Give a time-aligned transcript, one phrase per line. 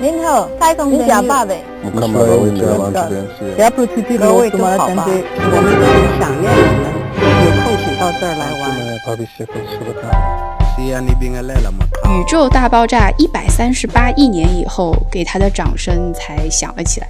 [0.00, 1.62] 您好，太空人假爸呗。
[1.84, 2.08] 各位
[4.48, 5.04] 都好吧？
[5.04, 6.88] 我们都很想念你们，
[7.44, 8.72] 有空请到这儿来玩。
[12.10, 17.08] 宇宙大爆炸一百三十八亿年以后，给他的掌声才响了起来。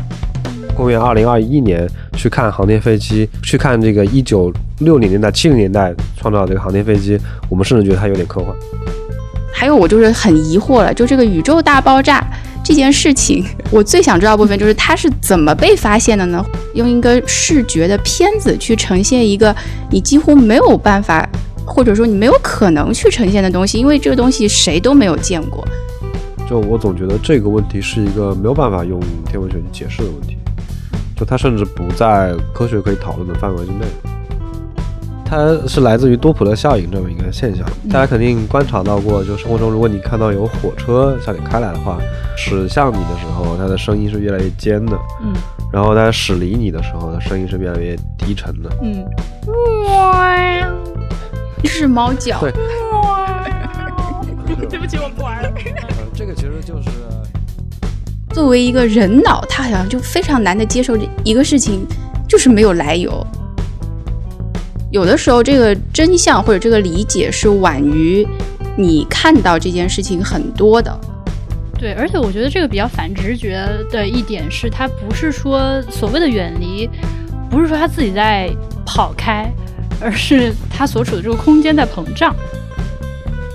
[0.76, 7.16] 公元二零二一年去看航天飞机，去看这个一九六零年代、七零年代创造这个航天飞机，
[7.48, 8.52] 我们甚至觉得它有点科幻。
[9.58, 12.24] 还有，我就是很疑惑了，就这个宇宙大爆炸
[12.62, 16.44] 这件事情， 我最想知道的部分就是它是怎么被发现的呢？
[16.74, 19.52] 用一个视觉的片子去呈现一个
[19.90, 21.28] 你几乎没有办法，
[21.66, 25.66] 或者说你没有可能去呈现的东西，因为这个东西谁都没有见过。
[26.48, 30.38] 就我总觉得这个问题是一个没有办法用天文学去解释的问题。
[31.16, 33.84] 就它甚至不在科学可以讨论的范围之内，
[35.28, 37.62] 它是来自于多普勒效应这么一个现象。
[37.90, 41.98] 大家肯定观察到过，就生活中，如果你看到有火车向你开来的话，
[42.34, 45.34] 驶向你的时候，它的声音是越来越尖的，嗯，
[45.70, 49.04] 然后它驶离你的时候，它声音是越来越低沉的，嗯，
[49.84, 50.34] 哇，
[51.62, 52.50] 这是猫叫，对，
[54.66, 55.52] 对不起，我不玩了。
[56.14, 56.88] 这个其实就是。
[58.30, 61.86] 作为一个人脑，他好像就非常难的接受一个事情，
[62.28, 63.26] 就是没有来由。
[64.90, 68.26] 有的时候，这个真相或者这个理解是晚于
[68.76, 70.98] 你看到这件事情很多的。
[71.78, 76.88] 对，而且我觉得这个比较反直觉的一点是，它不是说所谓的远离，
[77.50, 78.50] 不是说他自己在
[78.84, 79.48] 跑开，
[80.00, 82.34] 而是他所处的这个空间在膨胀。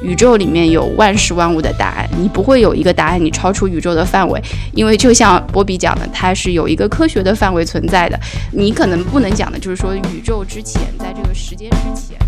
[0.04, 4.42] 宇宙里面有万事万物的答案，你不会有一个答案，你超出宇宙的范围，
[4.74, 8.20] 因为就像波比讲的，它是有一个科学的范围存在的。
[8.52, 12.20] 你可能不能讲的就是说宇宙之前，在这个时间之前。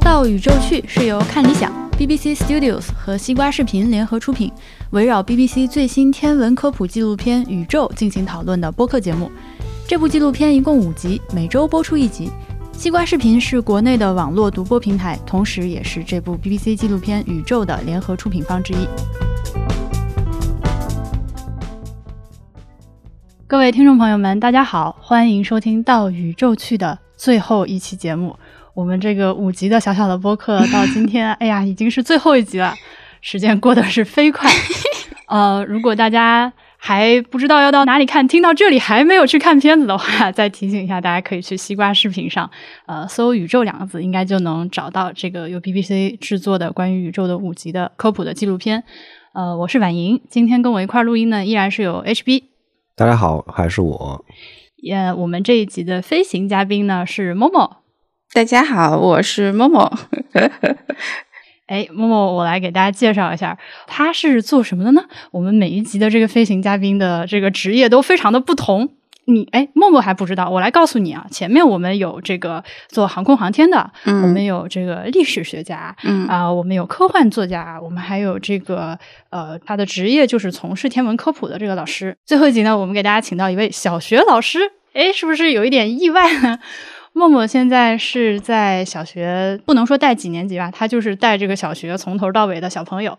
[0.00, 4.50] 到宇宙去是由看理想、BBC Studios 和西瓜视频联合出品，
[4.90, 9.30] 围绕 BBC 最新天文科普纪录片《宇宙》进行讨论的播客节目。
[9.86, 12.30] 这部纪录片一共五集，每周播出一集。
[12.76, 18.86] 西瓜视频是国内的网络独播平台，同时也是这部 BBC 纪录片《宇宙》的联合出品方之一。
[23.46, 28.38] 各位听众朋友们，大家好，欢迎收听到宇宙去的最后一期节目。
[28.74, 32.74] 我们这个五集的小小的播客到今天， 哎呀，已经是最后一集了，
[33.22, 34.50] 时间过得是飞快。
[35.28, 36.52] 呃，如果大家。
[36.86, 42.48] 还不知道要到哪里看，听到这里还没有去看片子的话，再提醒一下，大家可以去西瓜视频上，
[42.86, 48.84] 呃，搜“宇宙”两个字，应该就能找到这个由 BBC 制作的关于宇宙的五集的科普的纪录片。
[49.34, 52.44] 呃，我是婉莹，今天跟我一块录音呢，依然是有 HB。
[52.94, 54.24] 大家好，还是我。
[54.76, 57.78] 也，我们这一集的飞行嘉宾呢是 Momo。
[58.32, 59.92] 大家好，我是 Momo。
[61.66, 65.02] 哎，默默，我来给大家介绍一下，他是做什么的呢？
[65.30, 68.88] 我们每一集的这个飞行嘉宾的这个职业都非常的不同。
[69.28, 71.26] 你哎，默默还不知道，我来告诉你啊。
[71.32, 78.96] 前面我们有这个做航空航天的，嗯，我们有这个历史学家，嗯啊，我们有科幻作家，我们还有这个
[79.30, 82.16] 呃，他的职业就是从事天文科普的这个老师。
[82.24, 84.60] 最后一集呢，我们给大家请到一位小学老师，
[84.92, 86.60] 哎，是不是有一点意外呢？
[87.16, 93.18] 默默现在是在小学，不能说带几年级吧，他就是带这个小学从头到尾的小朋友。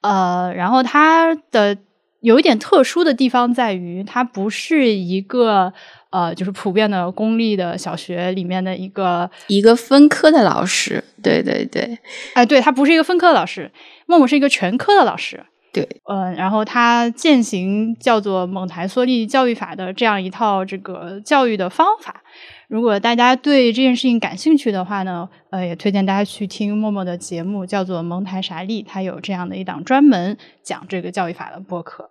[0.00, 1.78] 呃，然后他的
[2.22, 5.72] 有一点特殊的地方在于，他不是一个
[6.10, 11.04] 呃，就是普遍的公立的小学里面的一个一个分科的老师。
[11.22, 11.96] 对对对，
[12.34, 13.70] 哎，对他不是一个分科的老师，
[14.06, 15.40] 默默是一个全科的老师。
[15.72, 22.22] 对，嗯，然后他践行叫做蒙台梭利教育法的这样一套这个教育的方法。
[22.68, 32.10] 如果大家对这件事情感兴趣的话呢，呃，也推荐大家去听默默的节目，叫做《蒙台傻利》，他有这样的一档专门讲这个教育法的播客。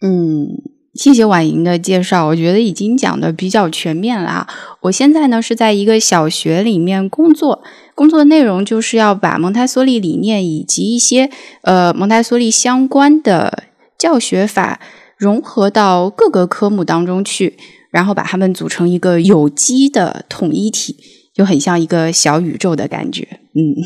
[0.00, 0.48] 嗯，
[0.94, 4.48] 谢谢婉莹的介绍，我觉得已经讲的比较全面了啊。
[4.80, 7.62] 我现在呢是在一个小学里面工作，
[7.94, 11.30] 工作内容就是要把蒙台梭利理念以及一些
[11.62, 13.62] 呃蒙台梭利相关的
[13.96, 14.80] 教学法
[15.16, 17.56] 融合到各个科目当中去。
[17.92, 20.96] 然后把它们组成一个有机的统一体，
[21.34, 23.28] 就很像一个小宇宙的感觉。
[23.54, 23.76] 嗯，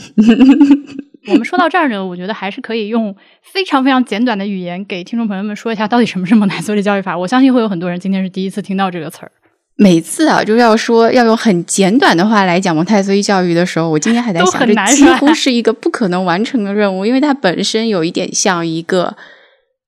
[1.29, 7.19] 我们说到这儿呢，我觉得还是可以用非常非常简短的语言给听众朋友们说一下，到底什么是蒙台梭利教育法。
[7.19, 9.33] 我相信会有很多人今天是第一次听到这个词儿。
[9.77, 19.17] 每次啊，就是要说要用很简短的话来讲蒙台梭利教育的时候，我今天还在想，这几乎是一个不可能完成的任务，因为它本身有一点像一个。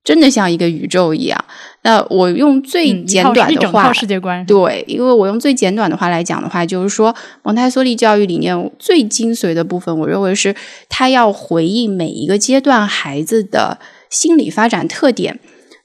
[0.08, 1.38] 真的像一个宇宙一样。
[1.82, 10.56] 那我用最简短的话，世界观对，因为我用最简短的话来讲的话，就是说蒙台梭利教育理念最精髓的部分，我认为是
[10.88, 13.78] 它要回应每一个阶段孩子的
[14.08, 15.38] 心理发展特点，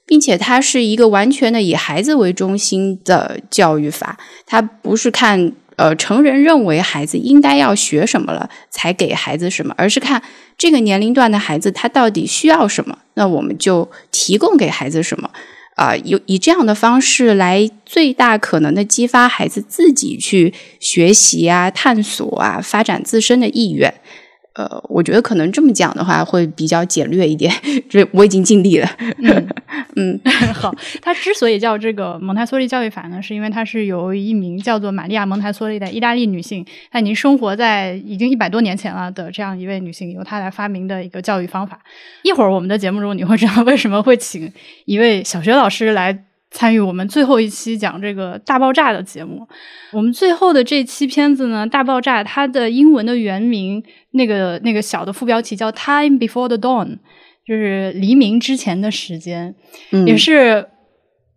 [0.06, 4.16] 并且它是一个完全的以孩子为中心的教育法，
[4.46, 5.52] 它不是看。
[5.76, 10.22] 呃，成人认为孩子应该要学什么了，才给孩子什么，而是看
[10.56, 15.30] 这个年龄段的孩子他到底需要什么，那我们就提供给孩子什么，
[15.76, 23.92] 啊，有以这样的方式来最大可能的激发孩子自己去学习啊、探索啊、发展自身的意愿。
[24.54, 27.52] 呃，我觉得可能这么讲的话会比较简略一点，
[27.88, 28.88] 这我已经尽力了。
[29.18, 29.48] 嗯
[29.96, 30.20] 嗯，
[30.54, 41.80] 好，它之所以叫这个蒙台梭利教育法呢，是因为它是由一名叫做玛利亚蒙台梭利的意大利女性，她已经生活在已经一百多年前了的这样一位女性，由她来发明的一个教育方法。
[42.22, 44.52] 一会儿我们的节目中你会知道为什么会请
[44.84, 46.24] 一位小学老师来。
[46.54, 49.44] 参与我们最后一期讲这个大爆炸的节目，
[49.92, 56.98] 我们最后的这期片子呢，大爆炸它的英文的原名，那个那个小的副标题叫 Time Before the Dawn，
[57.44, 59.56] 就是黎明之前的时间，
[60.06, 60.68] 也是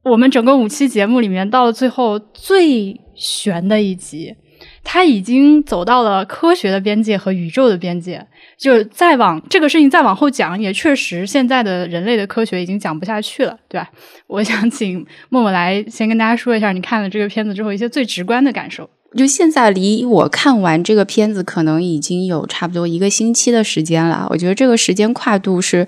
[0.04, 4.36] 我们整个五期节目里面到了最后最悬的一集。
[4.84, 8.26] 它已经走到了科学的边界和宇宙的边界，
[8.58, 13.88] 就再往这个事情再往后讲，也确实现在的人类的科学已经讲不下去了，对吧？
[14.26, 18.90] 我想请默默来先跟大家说一下，你看了这个片子之后一些最直观的感受。
[19.16, 25.88] 就现在离我看完这个片子可能已经有差不多一个星期的时间了，我觉得这个时间跨度是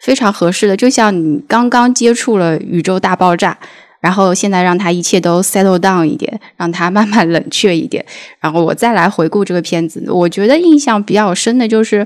[0.00, 3.58] 非常合适的，就像你刚刚接触了宇宙大爆炸。
[4.00, 8.02] 然后现在让他一切都 settle down 一点，让他慢慢冷却一点。
[8.40, 11.98] 然后我再来回顾这个片子，我觉得印象比较深的就是，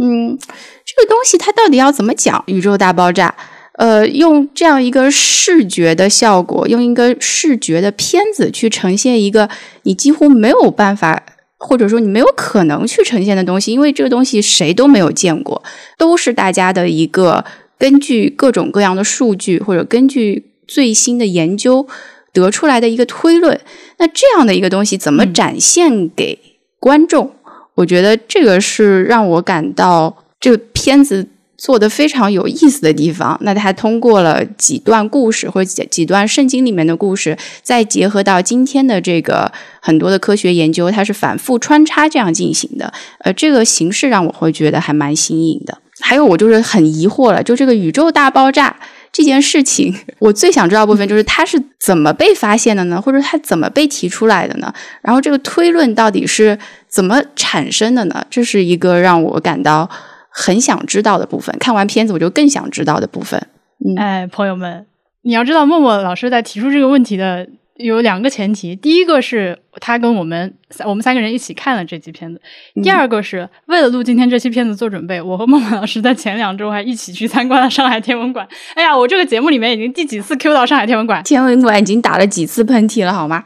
[0.00, 2.42] 嗯，这个东西它到底要怎么讲？
[2.46, 3.34] 宇宙大爆炸，
[3.74, 9.50] 呃，用这样一个视觉的效果，用一个视觉的片子去呈现一个
[9.82, 11.22] 你几乎没有办法，
[11.58, 15.62] 或者说你没有可能去呈现的东西，因为这个东西谁都没有见过，
[15.98, 17.44] 都是大家的一个
[17.78, 20.52] 根据各种各样的数据或者根据。
[20.66, 21.86] 最新的研究
[22.32, 23.60] 得出来的一个推论，
[23.98, 26.38] 那这样的一个东西怎么展现给
[26.78, 27.32] 观众？
[27.76, 31.26] 我觉得这个是让我感到这个片子
[31.58, 33.38] 做的非常有意思的地方。
[33.42, 42.92] 那他通过了几段故事或者几几段圣经里面的故事，再结合到今天的这个很多的科学研究，它是反复穿插这样进行的。
[43.20, 45.78] 呃，这个形式让我会觉得还蛮新颖的。
[46.00, 48.76] 还有，我就是很疑惑了，就这个宇宙大爆炸。
[49.16, 53.00] 这件事情，我最想知道部分就是它是怎么被发现的呢？
[53.00, 54.70] 或者它怎么被提出来的呢？
[55.00, 58.26] 然后这个推论到底是怎么产生的呢？
[58.28, 59.88] 这是一个让我感到
[60.28, 61.56] 很想知道的部分。
[61.58, 63.40] 看完片子，我就更想知道的部分。
[63.82, 64.84] 嗯哎，朋友们，
[65.22, 67.48] 你要知道，默默老师在提出这个问题的。
[67.78, 72.40] 有两个前提，第一个是他跟我们我们三个人一起看了这期片子，
[72.82, 78.48] 第二个是为了录今天这期片子做准备，我和孟孟老师在前两周还一起去参观了上海天文馆。
[78.74, 81.22] 哎呀，我这个节目里面已经第几次 Q 到上海天文馆？
[81.22, 83.44] 天文馆已经打了几次喷嚏了，好吗？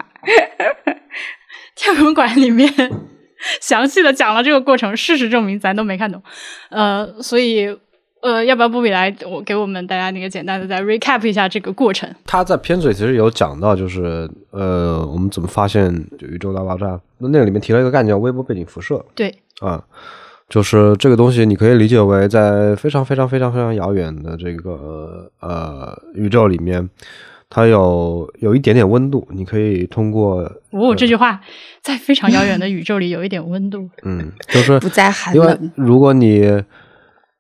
[1.74, 2.72] 天文馆里面
[3.60, 6.22] 详细的讲了这个过程，事实证明咱都没看懂，
[6.70, 7.76] 呃，所以。
[8.22, 12.08] 呃，要不要布比来我给我们大家那个简单的再 recap 一下这个过程？
[12.26, 17.00] 他在片子里其实有讲到，就是呃，我们怎么发现宇宙大爆炸？
[17.18, 19.02] 那那个里面提了一个概念叫微波背景辐射。
[19.14, 19.82] 对，啊，
[20.48, 26.88] 就是这个东西，你可以理解为在非常非常非常非常遥远的这个呃宇宙里面，
[27.48, 30.40] 它有有一点点温度，你可以通过
[30.72, 31.40] 哦这句话，
[31.82, 35.72] 在非常遥远的宇宙里有一点温度，嗯，就是不再寒冷。
[35.74, 36.62] 如果你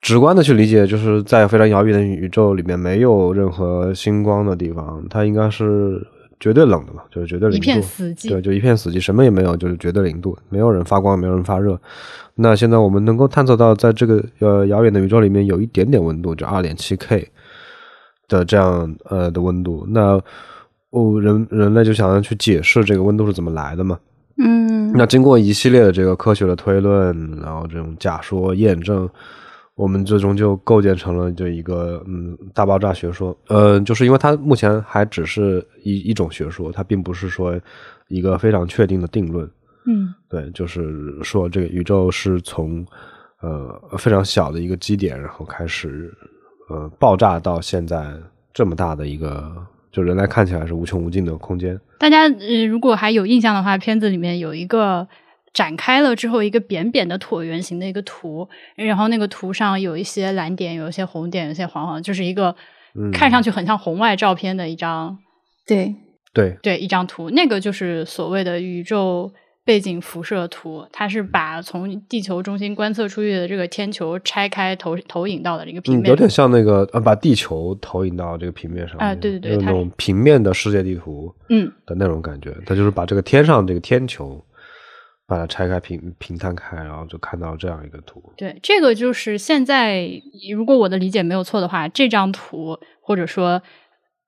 [0.00, 6.04] 直观的去理解，就是在非常遥远的宇宙里面，没有任何星光的地方，它应该是
[6.40, 7.62] 绝对冷的嘛，就是绝对零度。
[7.62, 8.30] 一片死寂。
[8.30, 11.78] 对，就一片死寂，什么也没有，就是绝对零度，没有人发光，没有人发热。
[12.36, 17.28] 那现在我们能够探测到，在这个呃遥远的宇宙里面，有一点点温度，就二点七 K
[18.26, 19.86] 的这样呃的温度。
[19.90, 20.18] 那
[20.88, 23.98] 哦人人类就想要去解释这个温度是怎么来的嘛？
[24.38, 24.92] 嗯。
[24.92, 29.06] 那经过一系列的这个科学的推论，然后这种假说验证。
[29.80, 37.58] 我们最终就构建成了这一个嗯大爆炸学说，呃，就是因为它目前还只是一一种学说，它并不是说
[38.08, 39.50] 一个非常确定的定论。
[39.86, 42.86] 嗯，对，就是说这个宇宙是从
[43.40, 46.12] 呃非常小的一个基点，然后开始
[46.68, 48.12] 呃爆炸到现在
[48.52, 49.50] 这么大的一个，
[49.90, 51.80] 就人类看起来是无穷无尽的空间。
[51.98, 55.08] 大家呃如果还有印象的话，片子里面有一个。
[55.52, 62.54] 展开了之后，一个扁扁的椭圆形的一个图，然后那个图上有一些蓝点，有一些红点，有一些黄黄，就是一个
[63.12, 65.18] 看上去很像红外照片的一张，
[65.66, 65.94] 对。
[66.32, 66.56] 对。
[66.62, 69.32] 对，一张图，那个就是所谓的宇宙
[69.64, 81.70] 背景辐射图，它是把从地球中心观测出去的这个天球拆开投投影到的这个平面，有点像那个呃，把地球投影到这个平面上啊，对对对，那种平面的世界地图，嗯。
[81.84, 84.40] 的那种感觉，它就是把这个天上这个天球。
[85.30, 88.20] 把它拆开平平摊开，然后就看到这样一个图。
[88.36, 90.10] 对，这个就是现在，
[90.52, 93.62] 如果我的理解没有错的话，这张图或者说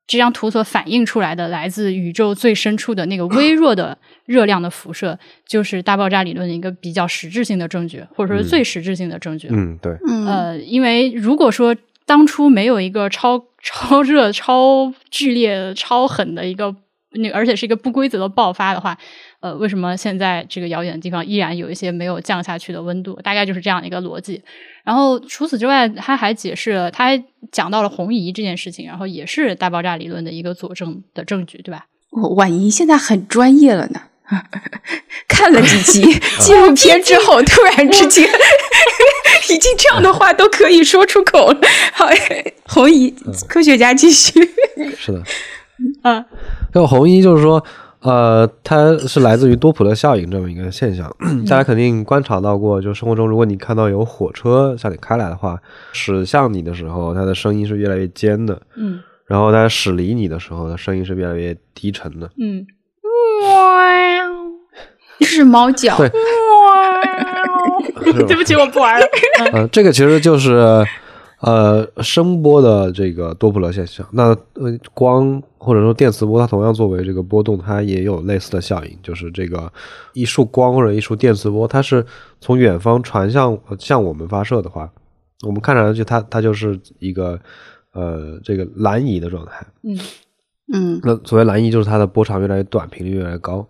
[0.06, 9.48] 这张图所反映出来的来自宇宙最深处的那个微弱的 热量的辐射，就是大爆炸理论的一个比较实质性的证据，或者说是最实质性的证据。
[9.50, 9.96] 嗯，对。
[10.24, 11.74] 呃，因为如果说
[12.06, 16.72] 当初没有一个超超热、超剧烈、超狠的一个
[17.14, 18.96] 那，而且是一个不规则的爆发的话。
[19.40, 23.14] 呃，为什么现在这个遥远的地方依然有一些没有降下去的温度？
[23.24, 24.40] 大概就是这样的一个逻辑。
[24.84, 31.86] 然后除此之外，他还解释了，他还讲到了红移这件事情，然后也是大爆炸理论的一个佐证的证据，对吧？
[32.36, 34.02] 婉莹现在很专业了呢，
[35.26, 38.24] 看了几集 纪录片之后， 突然之间
[39.50, 41.60] 已经这样的话都可以说出口了。
[41.92, 42.06] 好，
[42.66, 43.12] 红移
[43.48, 44.32] 科学家继续。
[44.96, 45.22] 是的，
[46.02, 46.24] 嗯，
[46.72, 47.62] 那红衣就是说。
[48.04, 51.08] 呃，它是来自于多普勒效应这么一个现象，
[51.48, 52.82] 大家肯定观察到过。
[52.82, 55.56] 就生活中，如果你看到有火车向你开来的话，
[55.92, 62.66] 驶向你的时候，它的声音是越来越尖的，嗯，然后它驶离你的时候，它声音是越来越低沉的，嗯，
[63.44, 63.78] 哇，
[65.20, 65.96] 是猫叫，
[68.02, 69.06] 对， 对不起，我不玩了。
[69.54, 70.84] 呃，这个其实就是。
[71.44, 79.72] 呃，声波的这个多普勒现象，那呃光或者说电磁波，它同样作为这个波动，它也有类似的效应，就是这个
[80.12, 82.04] 一束光或者一束电磁波，它是
[82.40, 84.90] 从远方传向向我们发射的话，
[85.46, 87.38] 我们看上去它它就是一个
[87.92, 89.98] 呃这个蓝移的状态，嗯
[90.72, 93.64] 嗯，那所谓蓝移就是它的波长越来越短，频率越来越高。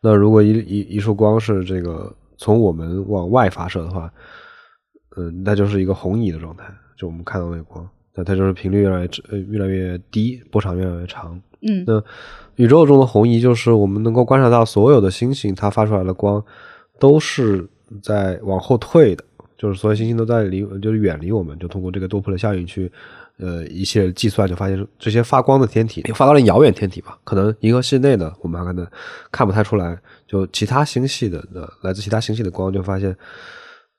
[0.00, 4.10] 那如果一一一束光是这个从我们往外发射的话，
[5.16, 6.64] 嗯，那就是一个红移的状态。
[6.96, 11.40] 就我们看到那个光，那它就是频率越来越呃越来越低，波长越来越长。
[11.62, 12.02] 嗯，那
[12.56, 16.44] 宇宙中的红移就是我们能够观察到所有的星星，它发出来的光
[16.98, 17.66] 都是
[18.02, 19.24] 在往后退的，
[19.56, 21.58] 就是所有星星都在离，就是远离我们。
[21.58, 22.92] 就通过这个多普勒效应去
[23.38, 28.86] 呃一些计算，就发现这些发光的天体，发到了遥远天体吧，可能银河系内的我们还可能
[29.32, 33.16] 看不太出来，就其他星系的的来自其他星系的光，就发现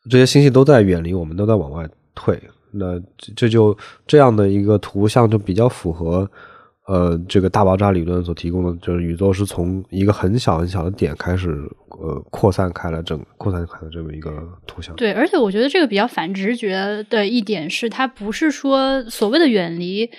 [0.08, 2.40] 这些星系都在远离我们，都在往外退。
[2.78, 3.02] 那
[3.36, 6.30] 这就这样的一个图像就比较符合，
[6.88, 11.50] 呃，这个大爆炸理论所提供的，就是宇宙是从一个很小很小的点开始，
[12.02, 14.32] 呃，扩散开了，整扩散开的这么一个
[14.68, 14.96] 图像。
[14.96, 20.10] 对，而且我觉得这个比较反直觉的一点是，它不是说所谓的远离，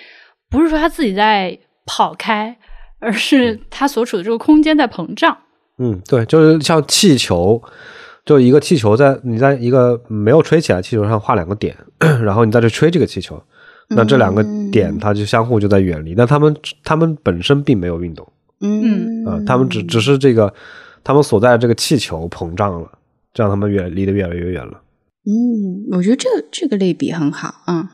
[0.49, 2.57] 不是说它自己在跑开，
[2.99, 5.37] 而是它所处的这个空间在膨胀。
[5.77, 7.61] 嗯，对，就是像气球。
[8.27, 11.75] 就一个气球在你在一个没有吹起来气球上画两个点，
[12.21, 13.41] 然后你再去吹这个气球，
[13.87, 16.53] 那这两个点它就相互就在远离，但他们
[16.83, 18.27] 他们本身并没有运动，
[18.59, 20.53] 嗯啊，他们只只是这个
[21.05, 22.91] 他们所在的这个气球膨胀了，
[23.33, 24.81] 这样他们远离得越来越远了。
[25.25, 27.87] 嗯，我觉得这个这个类比很好，嗯。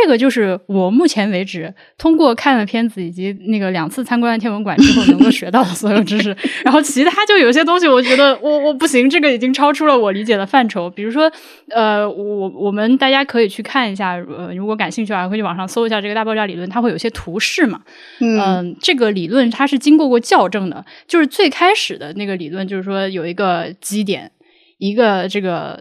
[0.00, 6.36] 这个就是我目前为止通过看了片子以及那个两次参观了天文馆之后能够学到的所有知识。
[6.64, 10.88] 然后其他就有些东西，我觉得我我不行，这个已经超出了我理解的范畴。
[10.88, 11.28] 比如说，
[11.70, 17.80] 呃，我我们大家可以去看一下，呃，如果感兴趣的话，可以去网上搜一下这个大爆炸理论，它会有些图示嘛。
[18.20, 24.30] 嗯，这个理论它是经过过校正的，就是最开始的那个理论，就是说有一个基点，
[24.78, 25.80] 一个这个。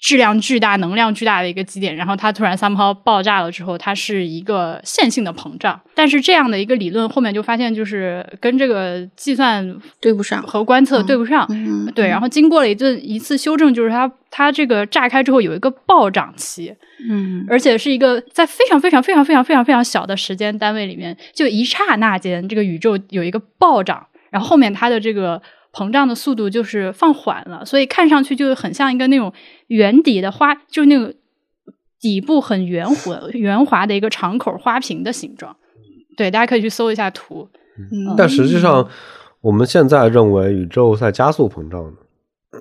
[0.00, 5.78] 质量巨大、能量巨大的一个基点，然后它突然三炮爆炸了之后，它是一个线性的膨胀。
[5.94, 11.46] 但是这样的一个理论后面就发现，就是跟这个计算对不上和观测对不上。
[11.94, 16.74] 对，然后经过了一顿一次修正，就是它它这个炸开之后有一个暴涨期，
[17.10, 25.42] 嗯，而且是一个在非常非常非常非常非常非常小的时间单位里面，就一刹那间，这个宇宙有一个暴涨，然后后面它的这个。
[25.72, 29.32] 膨胀的速度就是放缓了，所以看上去就很像一个那种
[29.68, 31.14] 圆底的花，就是那个
[32.00, 35.56] 底部很圆滑、圆滑的一个敞口花瓶的形状。
[36.16, 37.48] 对，大家可以去搜一下图。
[37.76, 38.88] 嗯，但实际上，
[39.40, 41.94] 我们现在认为宇宙在加速膨胀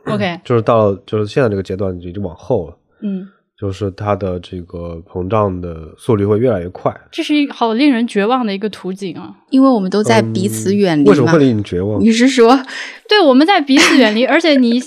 [0.06, 2.78] OK，就是到就是现在这个阶段已经往后了。
[3.02, 3.28] 嗯。
[3.60, 9.36] 就是它的这个膨胀的速率会越来越快，这是一好令人绝望的一个图景啊！
[9.50, 11.10] 因为我们都在彼此远离。
[11.10, 12.00] 为什么会令你绝望？
[12.00, 12.58] 你是说，
[13.10, 14.82] 对，我们在彼此远离，而且你，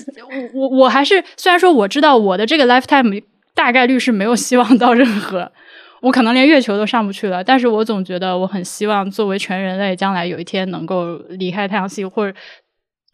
[0.54, 3.22] 我，我还是虽然说我知道我的这个 lifetime
[3.54, 5.52] 大概率是没有希望到任何，
[6.00, 12.34] 我可能连月球都上不去了，但是我总觉得我很希望作为全人类，将来有一天能够离开太阳系，或者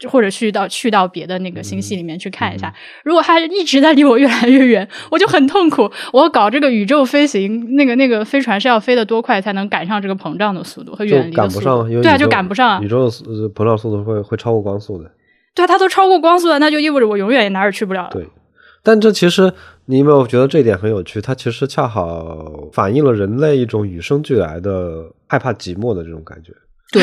[0.06, 2.72] 或者去到去到别的那个星系里面去看一下。
[3.04, 5.90] 如果它一直在离我越来越远，我就很痛苦。
[6.12, 11.88] 我搞这个宇宙飞行，那个那个飞船是要飞得多快才能赶上这个膨胀的速度和远离的速度？
[12.02, 12.82] 对啊，就赶不上。
[12.84, 13.10] 宇宙的
[13.50, 15.10] 膨胀速度会会超过光速的。
[15.54, 18.10] 对啊，它都超过光速了，那就意味着我永远也哪儿也去不了了。
[18.12, 18.26] 对。
[18.84, 19.52] 但这其实，
[19.86, 21.20] 你有没有觉得这一点很有趣？
[21.20, 26.52] 它其实恰好反映了人类一种与生俱来的害怕寂寞的这种感觉。
[26.92, 27.02] 对，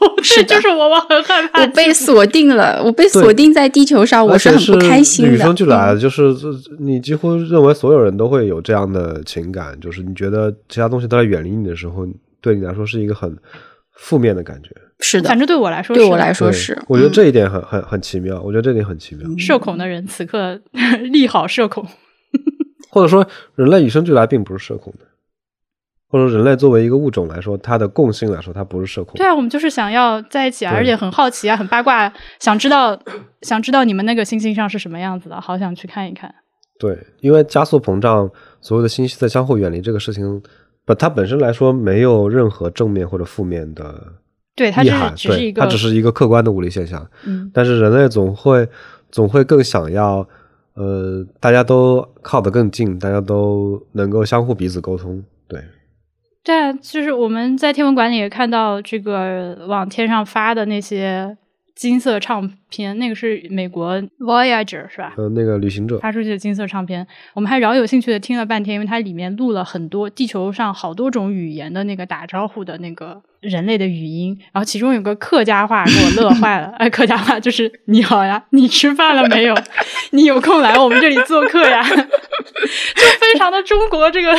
[0.22, 5.32] 是就是我，我很害怕，我被锁定了，我被锁定在地球上，我是很不开心的。
[5.32, 6.34] 与生俱来的，就是
[6.78, 12.06] 你几乎认为所有人都会有这样的情感，就是你觉得其他东西都在远离你的时候，
[12.40, 13.36] 对你来说是一个很
[13.92, 14.70] 负面的感觉。
[15.00, 16.78] 是的，反正对我来说，对我来说是。
[16.86, 18.40] 我觉得这一点很很很奇妙。
[18.42, 19.26] 我觉得这点很奇妙。
[19.38, 20.60] 社恐的人此刻
[21.10, 21.86] 利好社恐，
[22.90, 25.06] 或者说人类与生俱来并不是社恐的，
[26.10, 29.14] 或者人类作为一个物种来说，它的共性来说，它不是社恐。
[29.14, 33.00] 对啊，我们就是想要在一起，而且很好奇啊，很八卦，想知道
[33.42, 36.34] 想知道你们那个星星上是什么样子的，好想去看一看。
[36.78, 38.28] 对，因为加速膨胀，
[38.60, 40.42] 所有的星系在相互远离这个事情，
[40.84, 44.14] 不，它本身来说没有任何正面或者负面的。
[44.56, 44.82] 对，它
[45.14, 47.06] 只是一个，它只是一个客观的物理现象。
[47.24, 48.68] 嗯，但是人类总会
[49.10, 50.26] 总会更想要，
[50.74, 55.22] 呃，大家都靠得更近，大家都能够相互彼此沟通。
[55.48, 55.62] 对，
[56.42, 61.36] 对，就是我们在天文馆里也看到这个往天上发的那些。
[61.76, 65.14] 金色唱片，那个是美国 Voyager 是吧？
[65.16, 76.66] 呃，那个旅行者发出去的金色唱片，我们还饶有兴趣的听了半天，因为它里面录了很多地球上好多种语言的那个打招呼的那个人类的语音，然后其中有个客家话给我乐 坏了。
[76.76, 79.54] 哎，客家话就是你好呀，你吃饭了没有？
[80.10, 81.82] 你有空来我们这里做客呀？
[81.88, 81.96] 就
[83.18, 84.36] 非常的中国这个，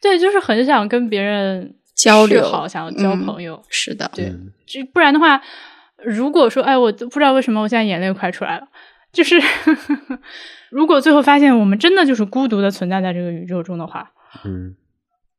[0.00, 3.60] 对，就是很想跟别人交流，好想要交朋友。
[3.68, 4.32] 是的，对，
[4.66, 5.40] 就不然的话。
[6.04, 8.68] 如果说，哎，我不知道为什么我现在眼泪快出来了，
[9.12, 9.40] 就是
[10.70, 14.12] 如果最后发现我们真的就是孤独的存在在这个宇宙中的话，
[14.44, 14.76] 嗯，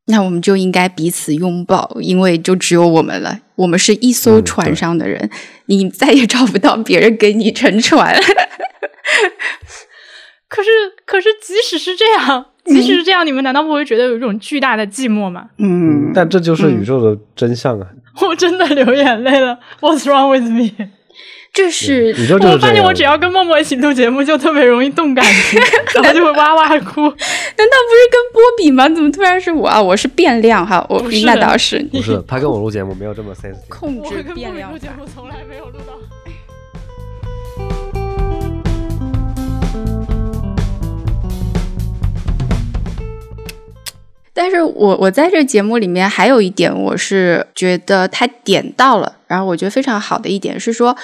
[0.07, 3.39] 那我们就应该彼此拥抱，因为就只有我们了。
[3.55, 5.29] 我们是一艘船上的人，
[5.67, 8.13] 你再也找不到别人给你乘船。
[10.49, 10.69] 可是，
[11.05, 15.45] 可是，即使是这样，即使是这样，你们难道不会觉得有一种巨大的寂寞吗？
[15.57, 17.87] 嗯，但这就是宇宙的真相啊。
[18.21, 19.59] 我真的流眼泪了。
[19.79, 20.71] What's wrong with me？
[21.53, 25.59] 就是我发现，我只要跟默默一起录节目，就特别容易动感情，
[25.95, 27.01] 然后就会哇哇哭。
[27.01, 28.87] 难道不是跟波比吗？
[28.89, 29.81] 怎么突然是我啊？
[29.81, 33.69] 我是变量哈，我那倒是不是他跟我录节目没有这么 sensitive。
[33.69, 34.71] 控制变量。
[34.71, 35.93] 录节目从来没有录到。
[44.39, 50.95] 但是我我在这节目里面还有一点，我是觉得他点到了，然后我觉得非常好的一点是说，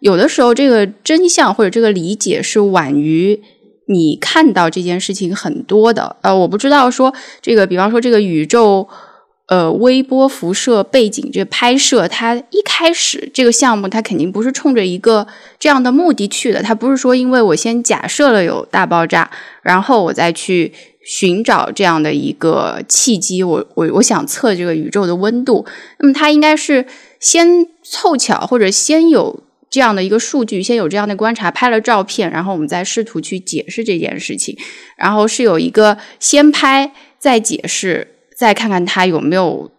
[0.00, 3.40] 有的时候这个真相或者这个理解是晚于
[3.86, 6.16] 你看到这件事情很多的。
[6.20, 8.86] 呃，我不知道说这个，比方说这个宇宙
[9.48, 15.26] 呃微波辐射背景这拍摄，它一开始这个项目它肯定不是冲着一个
[15.58, 19.30] 这样的目的去的，它不是说因为我先假设了有大爆炸，
[19.62, 20.74] 然后我再去。
[21.04, 25.66] 寻找这样的一个契机，我我我想测这个宇宙的温度。
[25.98, 26.86] 那么它应该是
[27.18, 34.56] 先凑巧，或者先有这样的一个数据，先有这样的观察，拍了照片，然后我们再试图去解释这件事情。
[34.96, 39.72] 然后是有一个先拍再解释，再看看它有没有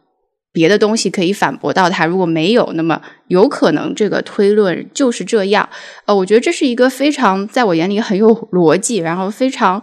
[0.52, 2.06] 别的东西可以反驳到它。
[2.06, 5.70] 如果没有，那么有可能这个推论就是这样。
[6.06, 9.82] 呃，我觉得这是一个非常在我眼里很有逻辑，然后非常。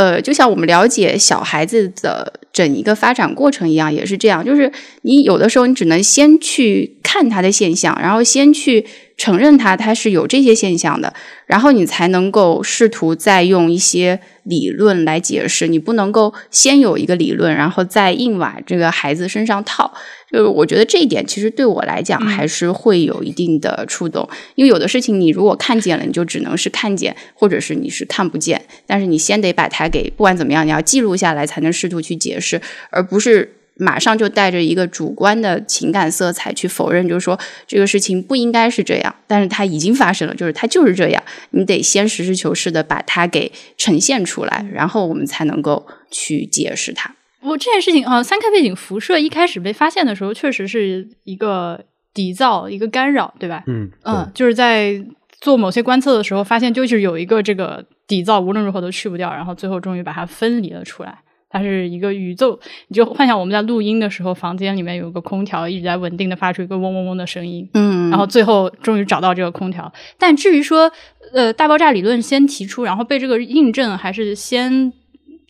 [0.00, 4.42] 呃，就像我们了解小孩子的整一个发展过程一样，也是这样。
[4.42, 8.86] 就是你有的时候，你只能先去看他的现象，然后先去
[9.18, 11.12] 承认他他是有这些现象的，
[11.44, 15.68] 然后你才能够试图再用一些理论来解释。
[15.68, 19.92] 你不能够先有一个理论，然后再硬往这个孩子身上套。
[20.30, 47.16] 就是我觉得这一点其实对我来讲还是会有一定的触动，因为有的事情你如果看见了，你就只能是看见，或者是你是看不见，但是你先得把它给不管怎么样，你要记录下来才能试图去解释，而不是马上就带着一个主观的情感色彩去否认，就是说这个事情不应该是这样，但是它已经发生了，就是它就是这样，你得先实事求是的把它给呈现出来，然后我们才能够去解释它。
[47.42, 53.64] 我这件事情啊，三 K 背景辐射一开始被发现的时候，确实是一个底噪、一个干扰，对吧？
[53.66, 55.02] 嗯嗯，就是在
[55.40, 61.18] 做某些观测的时候，发现就是有一个这个底噪，无论如何都去不掉，然后最后终于把它分离了出来。
[61.52, 62.56] 它是一个宇宙。
[62.86, 69.92] 你就幻想我们在录音的时候，房间里面有个空调一直在稳定的发出一个嗡嗡嗡的声音，嗯，然后最后终于找到这个空调。
[70.16, 70.92] 但至于说，
[71.34, 74.92] 呃，大爆炸理论先提出，然后被这个印证，还是先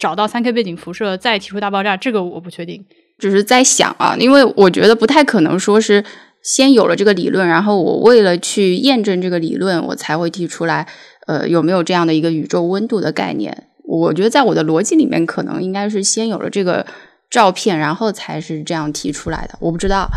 [0.00, 2.84] 找到三 K 背景辐射再提出大爆炸，这个我不确定。
[3.18, 6.02] 只是在想啊，因为我觉得不太可能说是
[6.42, 10.88] 先有了这个理论，然后我为了去验证这个理论，我才会提出来，
[11.26, 13.68] 呃，有没有这样的一个宇宙温度的概念？
[13.84, 16.86] 我觉得在我的逻辑里面，可能应该是先有了这个
[17.28, 19.58] 照片，然后才是这样提出来的。
[19.60, 20.08] 我不知道，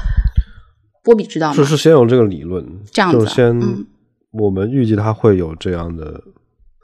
[1.04, 1.56] 波比知道吗？
[1.58, 3.86] 就是先有这个理论，这样子就先、嗯
[4.34, 6.20] 我们预计它会有这样的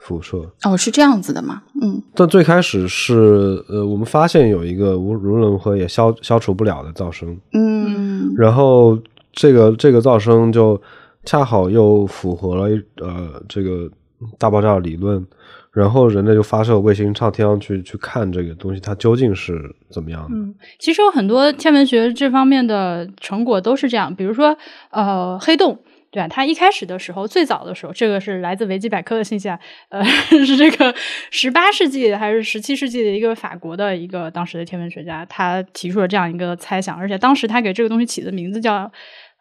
[0.00, 1.62] 辐射，哦，是这样子的吗？
[1.82, 8.98] 嗯但最开始是呃，我们发现有一个无无论如何也消消除不了的噪声，嗯然后
[9.32, 10.80] 这个这个噪声就
[11.24, 13.90] 恰好又符合了呃这个
[14.38, 15.24] 大爆炸的理论，
[15.70, 19.60] 然后人类就发射卫星上天上去去看这个东西它究竟是
[19.90, 20.28] 怎么样的。
[20.34, 24.56] 嗯，其实有很多天文学这方面的成果都是这样，比如说
[24.90, 25.78] 呃黑洞。
[26.10, 26.28] 对吧？
[26.28, 29.58] 它一开始的时候，最早的时候，这个是来自维基百科的信息啊，
[29.90, 30.04] 呃，
[30.44, 30.94] 是这个
[31.30, 38.90] 十八世纪还是十七世纪的一个法国的一个当时的天文学家，他提出了这样一个猜想，而且当时他给这个东西起的名字叫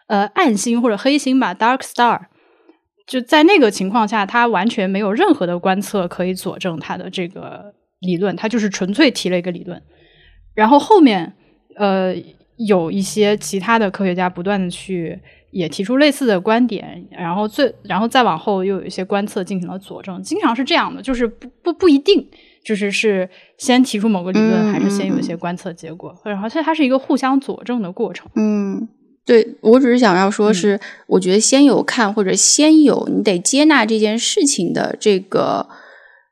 [0.08, 2.20] 呃暗星或者黑星吧，dark star。
[3.08, 9.82] 就在那个情况下，他完全没有任何的观测可以佐证他的这个理论，他就是纯粹提了一个理论。
[10.54, 11.34] 然后后面，
[11.76, 12.14] 呃，
[12.68, 15.20] 有一些其他的科学家不断的去
[15.52, 22.28] 也提出类似的观点，然后最然后再往后又有一些观测进行了佐证，经常是这样的，就是不不不一定，
[22.64, 28.28] 就是是先提出某个理论，嗯还是先有一些观测结果，然后所以它是一个互相佐证的过程。
[28.36, 28.88] 嗯，
[29.26, 35.68] 对我只是想要说是，我觉得先有看或者先有你得接纳这件事情的这个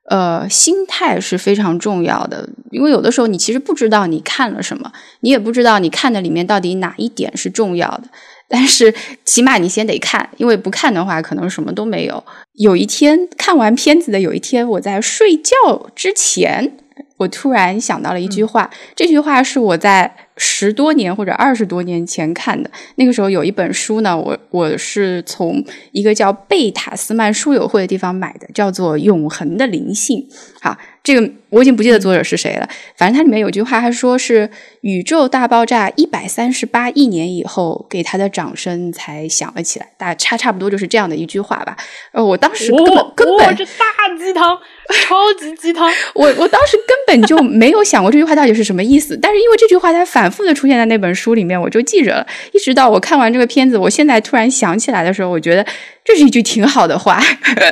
[0.10, 8.04] 呃心态是非常重要的，因为有的时候你其实不知道你看了什么，你也不知道你看的里面到底哪一点是重要的。
[8.50, 8.94] 但是
[9.26, 12.24] 起码你先得看，因为不看的话，可能什么都没有。
[12.54, 16.78] 有一天看完片子的有一天，我在睡觉之前，
[17.18, 22.70] 我突然想到了一句话，这句话是我在十多年或者二十多年前看的。
[22.96, 30.20] 那个时候有一本书呢，我我是从一个叫贝塔斯曼书友会的地方买的，叫做《永恒的灵性》。
[30.62, 34.50] 好，这个我已经不记得作者是谁了，反正它里面有句话，他说是
[34.82, 39.88] 宇宙大爆炸一百三十八亿年以后，给他的掌声才响了起来。
[39.98, 41.76] 大差差不多就是这样的一句话吧。
[42.12, 44.58] 呃，我当时根本、哦根本哦这大鸡汤，
[45.06, 45.90] 超级鸡汤。
[46.14, 52.28] 我我当时根本就没有想过这句话到底是什么意思，但是因为这句话它反复的出现在那本书里面，我就记着了。
[52.54, 55.66] 一直到我看完这个片子，我现在突然想起来的时候，我觉得
[56.04, 57.22] 这是一句挺好的话，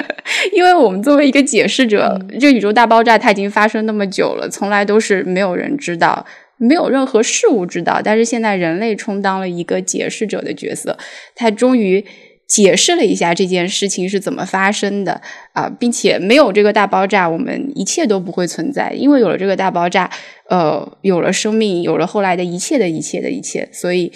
[0.53, 6.23] 因为我们作为一个解释者，这个宇宙大爆炸它已经发发生那么久了，从来都是没有人知道。
[6.57, 10.95] 没有任何事物知道，但是现在人类充当了一个解释者的角色，
[11.33, 12.05] 他终于
[12.47, 15.19] 解释了一下这件事情是怎么发生的
[15.53, 20.07] 啊，并且没有这个大爆炸，我们一切都不会存在，因为有了这个大爆炸，
[20.47, 24.11] 呃，有了生命，有了后来的一切的一切的一切，所以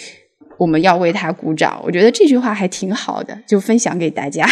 [0.58, 1.82] 我们要为他鼓掌。
[1.84, 4.48] 我觉得这句话还挺好的，就分享给大家。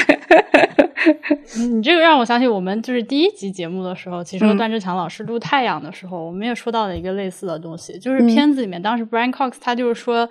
[1.70, 8.26] 你这个让我想起我们就是第一集节目的时候，其实段志强老师录《太阳》的时候，我们也说到了一个类似的东西，就是嗯。
[8.26, 10.26] 片子里面当时 Brian Cox 他就是说，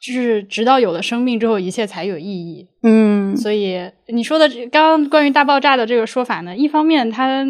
[0.00, 2.66] 就是直到有了生命之后，一切才有意义。
[2.82, 3.36] 嗯。
[3.36, 7.46] 所以你说的这刚刚关于大爆炸的这个说法呢，一方面它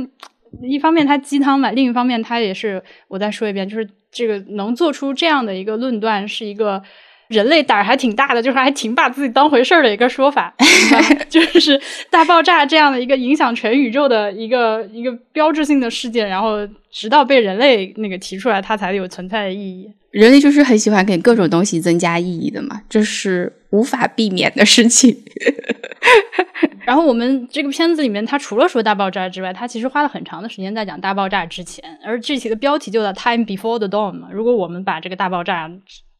[0.62, 6.82] 一方面它鸡汤嘛，另一方面它也是我再说一遍，就是这个能做出这样的一个论断，是一个
[7.28, 10.54] 人类胆儿还挺大的， 就是还挺把自己当回事儿的一个说法，
[11.28, 19.90] 就是大爆炸这样的一个影响全宇宙的一个一个标志性的事件，然后直到被人类那个提出来，它才有存在的意义。
[20.10, 25.14] 人类就是很喜欢给各种东西增加意义的嘛，这是无法避免的事情。
[26.86, 34.28] 然后我们这个片子里面，它除了说大爆炸之外，它其实花了很长的时间在讲大爆炸之前，而这期的标题就叫 “Time Before the Dawn” 嘛。
[34.32, 35.70] 如果我们把这个大爆炸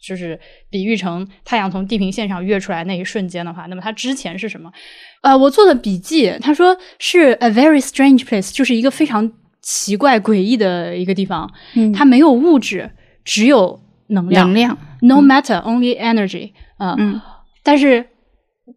[0.09, 0.38] 就是
[0.71, 4.73] 比喻成太阳从地平线上跃出来那一瞬间的话，那么它之前是什么？
[5.21, 12.90] 呃，我做的笔记，他说是 a very strange place，就是一个非常奇怪诡异的一个地方，嗯它没有物质，
[13.25, 14.47] 只有能量。
[14.47, 16.53] 能量，No matter, only energy。
[16.79, 17.21] 啊、嗯
[17.62, 18.07] 但是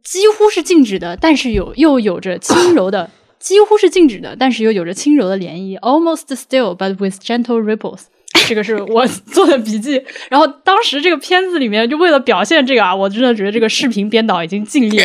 [0.04, 8.06] 几乎是静止的，但是有又有着轻柔的，几乎是静止的，但是又有着轻柔的涟漪，almost still but with gentle ripples。
[8.48, 10.04] 这个是我 做的笔记。
[10.30, 15.00] 然后当时这个片子里面，就为了表现这个啊，我真的觉得这个视频编导已经尽力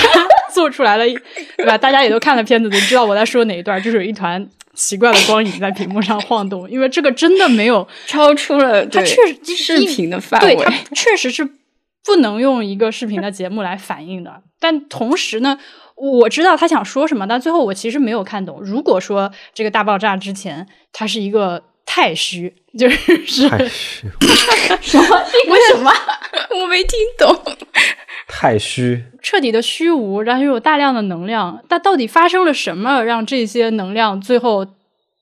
[0.52, 1.04] 做出来了，
[1.56, 1.76] 对吧？
[1.76, 11.44] 大家也都看了片子，都知道我在说哪一段，就是有一团奇怪的光影在屏幕上晃动，因为这个真的没有 超出了它确实视频的范围，对它确实是
[12.04, 14.42] 不能用一个视频的节目来反映的。
[14.58, 15.58] 但同时呢，
[15.96, 18.60] 我知道他想说什么，但最后我其实没有看懂。
[18.62, 24.06] 如果说这个大爆炸之前，它是一个太虚，就是太虚
[24.82, 25.22] 什么？
[25.48, 25.90] 为什么？
[26.60, 27.56] 我没听懂。
[28.28, 34.66] 太虚，彻底的虚无，然后又有大量的能量，但到底发生了什么，让这些能量最后，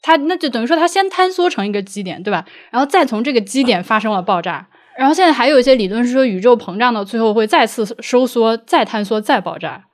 [0.01, 2.45] 它那就等于说它先坍缩成一个基点，对吧？
[2.71, 4.67] 然后再从这个基点发生了爆炸，
[4.99, 9.85] 然后现在还有一些理论是说宇宙膨胀到最后会再次收缩、再坍缩、再爆炸。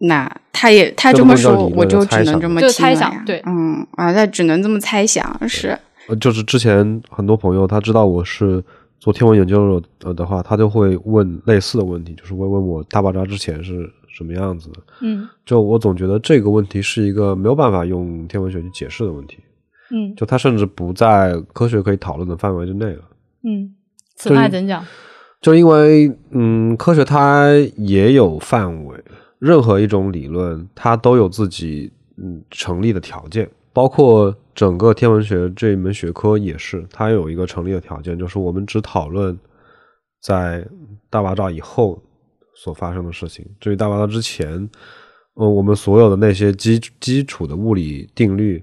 [0.00, 5.76] 那他也他这么说，我就只能这么猜想，对，嗯啊，那只能这么猜想，是。
[6.16, 8.62] 就是之前很多朋友他知道我是。
[9.00, 14.80] 做天文研究的的话，他就会问类似的问题，就是会问我大爆炸之前是什么样子的。
[15.02, 19.38] 嗯，就我总觉得这个问题是一个没有办法用天文学去解释的问题。
[19.92, 23.02] 嗯，就它甚至不在科学可以讨论的范围之内了。
[23.44, 23.72] 嗯，
[24.16, 24.84] 此话怎讲？
[25.40, 28.96] 就因为嗯，科学它也有范围，
[29.38, 33.48] 任何一种理论它都有自己嗯成立的条件。
[33.72, 39.38] 包括整个天文学这一门学科也是，它有一个成立的条件，就是我们只讨论
[40.20, 40.66] 在
[41.08, 42.02] 大爆炸以后
[42.56, 43.46] 所发生的事情。
[43.60, 44.68] 至于大爆炸之前，
[45.36, 48.60] 嗯，我们所有的那些基基础的物理定律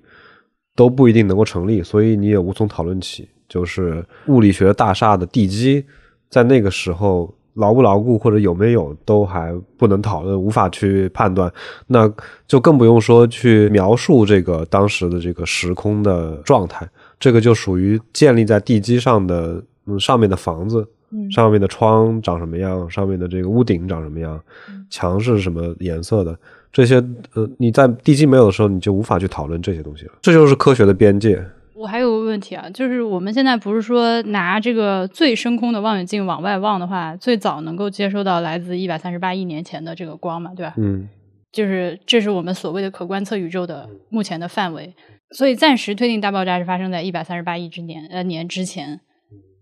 [0.75, 3.29] 都不一定能够成立，所以你也无从讨论起。
[3.47, 5.85] 就是物理学大厦的地基
[6.29, 7.33] 在那个时候。
[7.55, 11.51] 牢不牢固或者有没有都还不能讨论，无法去判断，
[11.87, 12.09] 那
[12.47, 16.87] 就更不用说去描述这个当时的这个时空的状态。
[17.19, 20.85] 这个就属于建立在地基上的，嗯，上面的房子，
[21.31, 24.39] 上面的窗长什么样，上面的这个屋顶长什么样，
[24.89, 26.37] 墙是什么颜色的，
[26.73, 26.95] 这些，
[27.33, 30.11] 呃，你在地基没有的时候，你就无法去讨论这些东西了。
[30.21, 31.41] 这就是科学的边界。
[31.75, 40.73] 我还有个问题啊，就是我们现在不是说拿这个最深空的望远镜往外望的话，最早能够接收到来自一百三十八亿年前的这个光嘛，对吧？
[40.77, 41.09] 嗯，
[41.51, 44.95] 就是这是我们所谓的可观测宇宙的目前的范围，
[45.31, 49.01] 所以暂时推定大爆炸是发生在一百三十八亿之年呃年之前。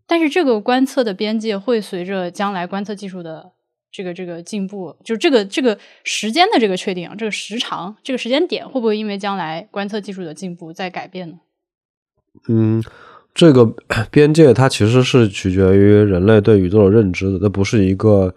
[0.05, 3.53] 但是这个观测的边界会随着将来观测技术的
[3.91, 11.39] 这个这个进步，就这个这个时间的这个确定，这个时长这个时间点会不会因为将来观测技术的进步在改变呢？
[12.49, 12.83] 嗯，
[13.33, 13.65] 这个
[14.11, 18.33] 边界它其实是取决于人类对宇宙的认知的，这不是一个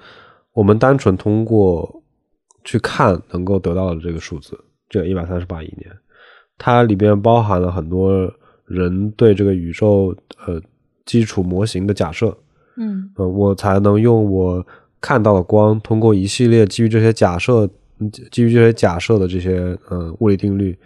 [0.53, 2.03] 我们单纯通过
[2.64, 4.59] 去看能够得到的这个数字。
[4.88, 5.90] 这一百三十八亿年，
[6.57, 8.33] 它里边包含了很多
[8.64, 10.14] 人对这个宇宙
[10.47, 10.62] 呃
[11.05, 12.37] 基础模型的假设。
[12.77, 14.64] 嗯，呃，我才能用我
[15.01, 17.69] 看到的光，通过一系列基于这些假设、
[18.31, 20.79] 基于这些假设的这些呃物理定律，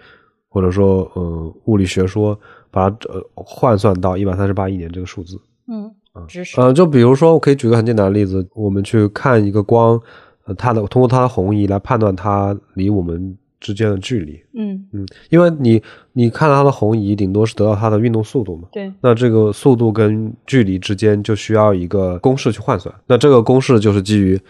[0.48, 2.38] 或者说呃物理学说。
[2.70, 5.92] 把它呃换算到一百三十八亿年这个数字，嗯
[6.28, 10.00] 知识，呃，就比如说，我可以举个很简单的例子，我们去看一个光，
[10.44, 14.85] 呃，它的通过它的红移来判断它离我们之间的距离，嗯。
[14.92, 24.40] 嗯，因为你你看到它的红移，顶多是得到它的运动速度嘛，对，那这个速度跟距离之间就需要一个公式去换算，那这个公式就是基于。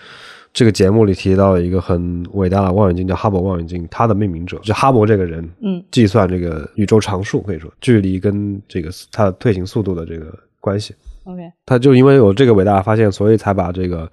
[0.52, 3.86] 这个节目里提到了一个很伟大的望远镜，叫哈勃望远镜。
[3.90, 10.26] 它的命名者就哈勃这个人，嗯，计算这个宇宙常数，可以说距离跟这个它的退行速度的这个
[10.58, 10.94] 关系。
[11.24, 14.10] OK，他就因为有这个伟大的发现，所以才把这个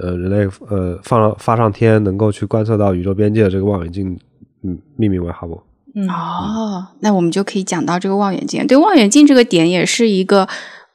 [0.00, 4.18] 呃人类呃放上发上天，能够去观测到宇宙边界的这个望远镜，
[4.62, 5.60] 嗯，命名为哈勃。
[5.94, 8.66] 嗯哦，那我们就可以讲到这个望远镜。
[8.66, 10.48] 对望远镜这个点，也是一个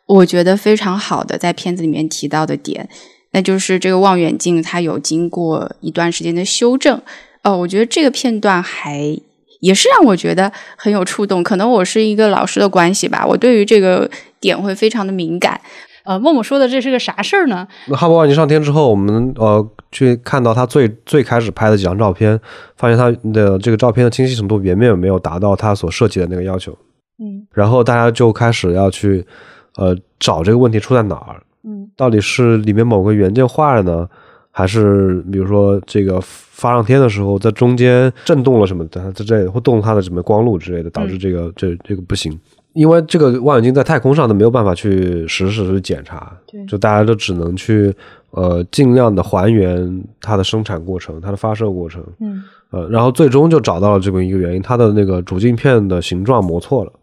[0.07, 2.89] 我觉得非常好的在片子里面提到的点。
[3.31, 7.01] 那就是这个望远镜，它有经过一段时间的修正。
[7.43, 9.17] 呃，我觉得这个片段还
[9.61, 11.41] 也是让我觉得很有触动。
[11.43, 15.59] 可能我是一个老师的关系吧，我对于这个点会非常的敏感。
[16.05, 17.67] 呃，默默说的这是个啥事儿呢？
[17.87, 22.39] 那哈勃望远镜上天之后，我们呃去看到他最最开始拍的几张照片，
[22.77, 26.71] 发现他的这个照片的清晰程度远远没有达到他所设计的那个要求。
[27.19, 29.23] 嗯，然后大家就开始要去
[29.75, 31.43] 呃找这个问题出在哪儿。
[31.63, 34.09] 嗯，到底是里面某个元件坏了呢，
[34.51, 42.39] 还是比如说这个发上天的时候在中间震动了什么的，这这会动它的什么光路之类的，导致这个这这个不行。
[42.73, 46.31] 因为这个望远镜在太空上都没有办法去实时去检查，
[46.67, 47.93] 就大家都只能去
[48.31, 52.01] 呃尽量的还原它的生产过程、它的发射过程。
[52.19, 56.93] 嗯，呃，然后最终就找到了这么一个原因，它的那个主镜片的形状磨错了。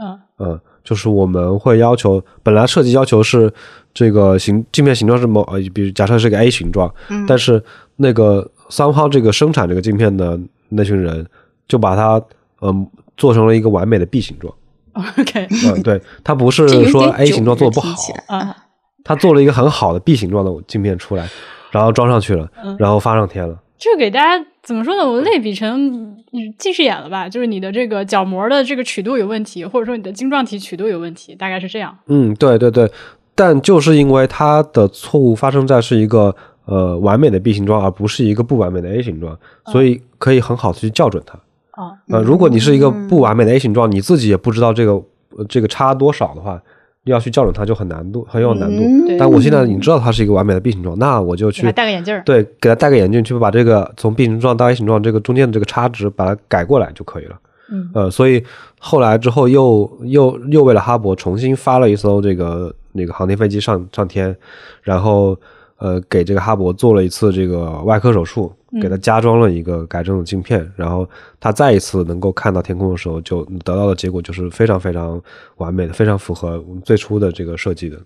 [0.00, 0.60] 嗯嗯。
[0.86, 3.52] 就是我们会要求，本来设计要求是
[3.96, 6.94] 这个形镜片形状是某呃，比如假设是个 A 形状，
[7.26, 7.62] 但是
[7.96, 11.26] 那个三号这个生产这个镜片的那群人
[11.66, 12.22] 就把它
[12.60, 14.52] 嗯做成了一个完美的 B 形状。
[14.92, 18.54] OK，嗯，对，它不是说 A 形状做的不好，啊，
[19.02, 21.26] 它做了一个很好的 B 形状的镜片出来，
[21.70, 22.46] 然后装上去了，
[22.78, 23.58] 然后发上天了。
[23.78, 25.06] 这给大家怎么说呢？
[25.06, 26.16] 我类比成
[26.58, 27.28] 近视眼了吧？
[27.28, 31.96] 就是你的这个角膜的这个曲度有问题，或者说你的晶状体曲度有问题，大概是这样。
[32.06, 32.90] 嗯，对对对，
[33.36, 41.38] 但就是因为它的错误发生在是一个呃完美的 B 形状，而不是一个不完美的 A 形状，所以可以很好的去校准它。
[41.80, 44.92] 哦，呃，如果你是一个不完美的 A 形状，你自己也不知道这个、
[45.36, 46.58] 呃、这个差多少的话，
[47.04, 48.82] 要去校准它就很难度，很有难度。
[48.82, 52.18] 嗯但我现在已经知道它是一个完美的 B 形状，那我就去戴个眼镜。
[52.24, 57.36] 对给它戴个眼镜，去把这个从 B 形状到 A 形状这个中间的这个差值把它改过来就可以了。
[57.70, 58.42] 嗯呃，所以
[58.78, 64.34] 后来之后又又又为了哈勃重新发了一艘这个那个航天飞机上上天，
[64.82, 65.38] 然后
[65.78, 75.20] 呃给这个哈勃做了一次这个外科手术，给他加装了一个改正的镜片，然后他再一次能够看到天空的时候，就得到的结果就是非常非常
[75.58, 77.98] 完美的，非常符合我们最初的这个设计的。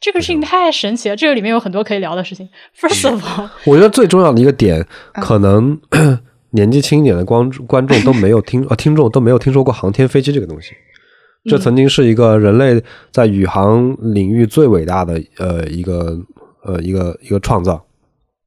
[0.00, 2.48] 这个事情太神奇了，这个里面有很多可以聊的事情。
[2.78, 5.76] First of all， 我觉得最重要的一个点，可能
[6.50, 10.72] 年纪轻一点的观观众都没有听呃听众都没有听说过航天飞机这个东西。
[11.48, 16.18] 这曾经是一个人类在宇航领域最伟大的呃一个
[16.62, 17.82] 呃一个一个创造。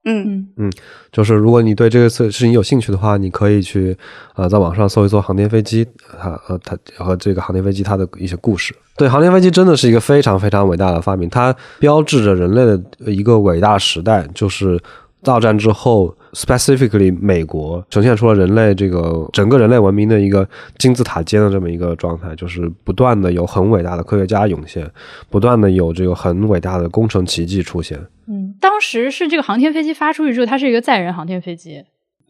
[0.03, 0.71] 嗯嗯
[1.11, 3.95] 就是如果你对这个事事情有兴趣的话，你可以去
[4.35, 5.85] 呃在网上搜一搜航天飞机，
[6.19, 8.73] 它呃它和这个航天飞机它的一些故事。
[8.97, 14.79] 对，航天飞机真的是一个非常非常伟大的发明，它标志着人类的一个伟大时代，就是
[15.23, 24.89] 大战之后，specifically 美国呈现出了人类这个整个人类文明的一个金字塔尖的这么一个状态，就是不断的有很伟大的科学家涌现，
[25.29, 27.99] 不断的有这个很伟大的工程奇迹出现。
[28.27, 31.83] 嗯，当时是这个航天飞机发出去之后，它是一个载人航天飞机，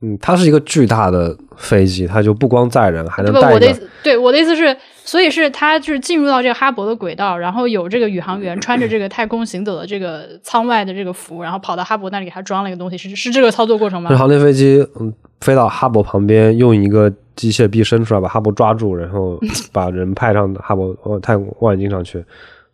[0.03, 3.21] 嗯，它是一个巨大的飞机，它就不光载人，还？
[3.21, 14.15] 能带一个我的意思，对我的意思是，所以是它就是进入到这个哈勃的轨道，然后有这个宇航员穿着这个太空行走的这个舱外的这个服，然后跑到哈勃那里给他装了一个东西，是是这个操作过程吗是？
[14.15, 19.39] 航天飞机，嗯，飞到哈勃旁边，用一个机械臂伸出来，把哈勃抓住，然后
[19.71, 22.25] 把人派上哈勃呃太空望远镜上去，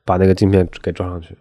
[0.05, 1.35] 把那个镜片给装上去。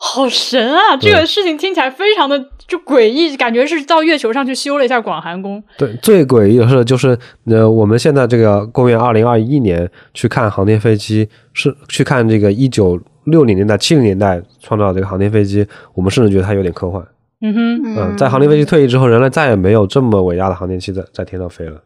[0.00, 0.96] 好神啊！
[0.96, 5.62] 这个事情听起来非常的就诡异，感觉是到月球上去修了一下广寒宫。
[5.76, 17.04] 对，最诡异的是，就是呃，我们现在这个公元二零二一年去看航天飞机，是去看这个一九六零年代、七零年代创造这个航天飞机，我们甚至觉得它有点科幻。
[17.40, 21.80] 嗯哼，嗯，在航天飞机退役之后，人类再也没有这么伟大的航天器在在天上飞了。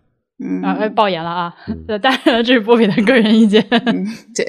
[0.45, 1.55] 嗯啊，哎，爆言了啊！
[2.03, 3.65] 当然，这是波比的个人意见。
[3.71, 4.47] 嗯，对，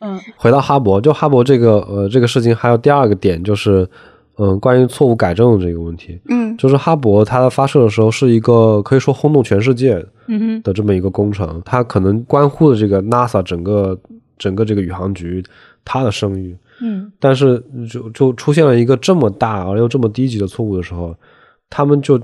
[0.00, 3.88] 嗯回到哈勃，就哈勃这个呃这个事情，还有第二个点就是，
[4.38, 9.94] 嗯，关于错误改正的这个问题，嗯就是哈勃它发射的时候是一个可以说轰动全世界
[10.62, 13.98] 的这么一个工程，它可能关乎的这个 NASA 整个
[14.38, 15.42] 整个这个宇航局
[15.84, 21.14] 它的声誉，嗯但是就就出现了一个这么大而又这么低级的错误的时候，
[21.68, 22.20] 他们就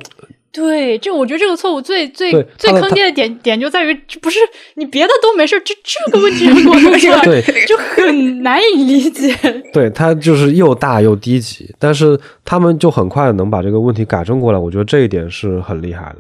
[0.51, 4.39] 对，这我觉得这个错误最最最坑爹的点点就在于，不是
[4.77, 9.35] 你别的都没事，这这个问题给我弄出来，对就很难以理解。
[9.73, 16.19] 对他就是又大又低级，但是他们就很快能把这个问题改正过来，我觉得这一点是很厉害的。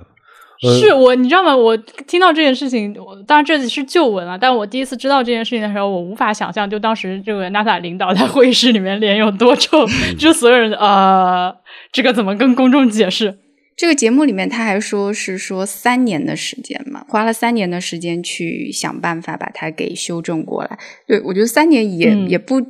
[0.61, 1.57] 呃是我，你知道吗？
[1.57, 11.55] 我听到这件事情，我当然这是旧闻了，但我第一次知道这件事情的时候，我无法想象，就当时这个 NASA 领导在会议室里面脸有多臭，嗯就所有人呃，
[11.93, 13.39] 这个怎么跟公众解释？
[13.79, 20.77] 这个节目里面他还说是说三年的时间嘛，花了三年的时间去想办法把它给修正过来。
[21.07, 22.61] 对我觉得三年也、嗯也不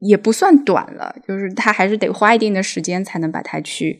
[0.00, 3.98] 也不算短了，就是他还是得花一定的时间才能把它去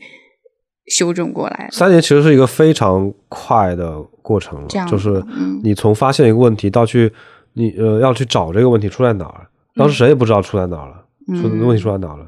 [0.85, 1.67] 修正过来。
[1.71, 7.11] 三年其实是一个非常快的过程了就是嗯你从发现一个问题到去
[7.53, 11.03] 你呃要去找这个问题出在哪儿，当时谁也不知道出在哪儿了，
[11.41, 12.25] 出嗯问题出在哪儿了，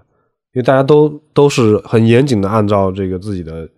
[0.54, 3.70] 因为大家都都是很严谨的按照这个自己的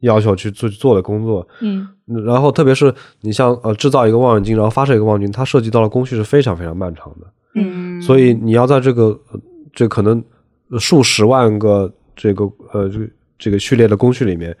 [0.00, 1.88] 要求去做做的工作，嗯。
[2.26, 9.40] 然后特别是你像呃制造一个望远镜，然后发射一个望远镜，它涉及到的工序是非常非常漫长的，嗯，所以你要在这个呃
[9.72, 10.22] 这可能
[10.78, 14.56] 数十万个这个呃这个这个序列的工序里面，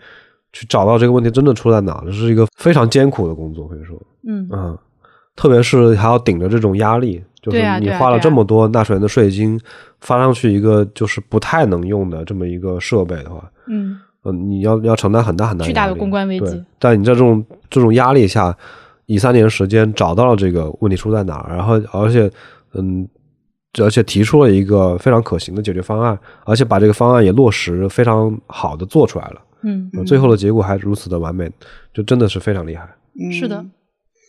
[0.52, 4.48] 去找到这个问题真的出在哪这，是一个非常艰苦的工作，可以说，嗯。
[4.52, 4.78] 嗯，
[5.34, 9.58] 特别是还要顶着这种压力，就是你花了这么多纳税人的税金，
[10.00, 18.56] 发上去一个就是不太能用的这么一个设备的话，嗯嗯，你要要承担很大很大巨大的公关危机对但你在这种这种压力下，
[19.06, 22.30] 以三年时间找到了这个问题出在哪儿，然后而且
[22.74, 23.08] 嗯，
[23.82, 31.50] 而且提出了一个非常可行的解决方案，而且把这个方案也落实非常好的做出来了，嗯，呃最后的结果还如此的完美，
[31.94, 32.88] 就真的是非常厉害。
[33.18, 33.64] 嗯是的。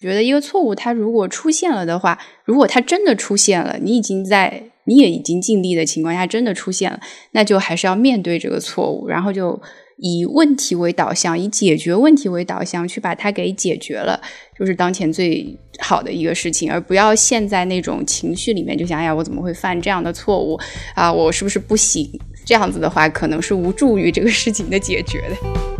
[0.01, 6.99] 觉得一个错误它如果出现了的话，如果它真的出现了，你已经在你也已经尽力的情况下真的出现了，
[7.31, 9.61] 那就还是要面对这个错误，然后就
[9.97, 14.19] 以问题为导向，以解决问题为导向去把它给解决了，
[14.57, 20.59] 就是当前最好的一个事情，而不要陷在那种情绪里面，就想哎呀，我怎么会犯这样的错误
[20.95, 21.11] 啊？
[21.11, 22.09] 我是不是不行？
[22.43, 25.70] 这样子的话，可能是无助于这个事情的解决的。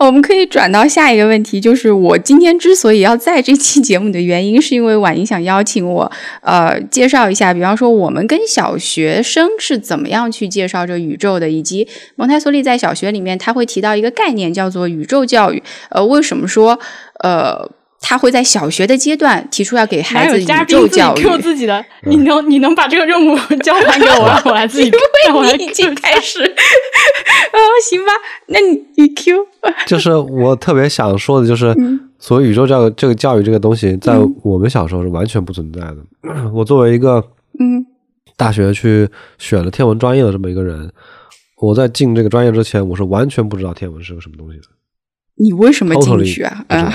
[0.00, 6.10] 我们可以转到下一个问题，就是我今天之所以要在这期节目的原因，是因为婉莹想邀请我，
[6.42, 11.86] 呃，介绍一下，比方说我们跟小学生是怎么样去介绍这宇宙的，以及
[12.16, 16.78] 蒙台梭利在小学里面他会提到一个概念叫做宇宙教育，呃，为什么说，
[17.22, 17.70] 呃。
[18.06, 21.22] 他会在小学的阶段提出要给孩子宇宙教育。
[21.22, 24.92] Q 自己的，你能你能把这个任务交还给我，让我来自己。
[25.26, 27.56] 因为你已经开始，啊，
[27.88, 28.12] 行吧，
[28.48, 29.46] 那你你 Q。
[29.86, 31.74] 就是我特别想说的，就是
[32.18, 35.96] 所谓宇宙教育这个教育这个东西，在我们小时候是完全不存在的。
[36.52, 37.24] 我作为一个
[37.58, 37.86] 嗯
[38.36, 40.92] 大学去选了天文专业的这么一个人，
[41.56, 44.64] 我在进这个专业之前，我是完全不知道天文是个什么东西的。
[45.36, 46.64] 你为什么进去啊？
[46.68, 46.94] 啊？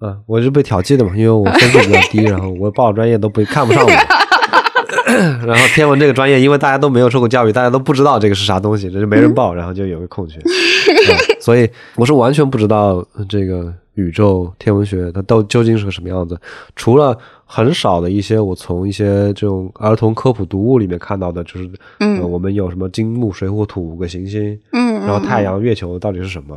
[0.00, 3.90] 啊，我是被调剂的嘛，因为我分数比较低，然后我报专业都不看不上我。
[5.46, 10.40] 然后天文这个专业，因为大家都没有受过教育，大家都不知道这个是啥东西，这就没人报，然后就有个空缺。
[11.40, 16.38] 所以我是完全不知道这个宇宙天文学它都究竟是个什么样子，
[16.76, 26.56] 除了很少的一些我从一些这种儿童科普读物里面看到的，就是嗯，我们有什么金木水火土五个行星，嗯，然后太阳、月球到底是什么？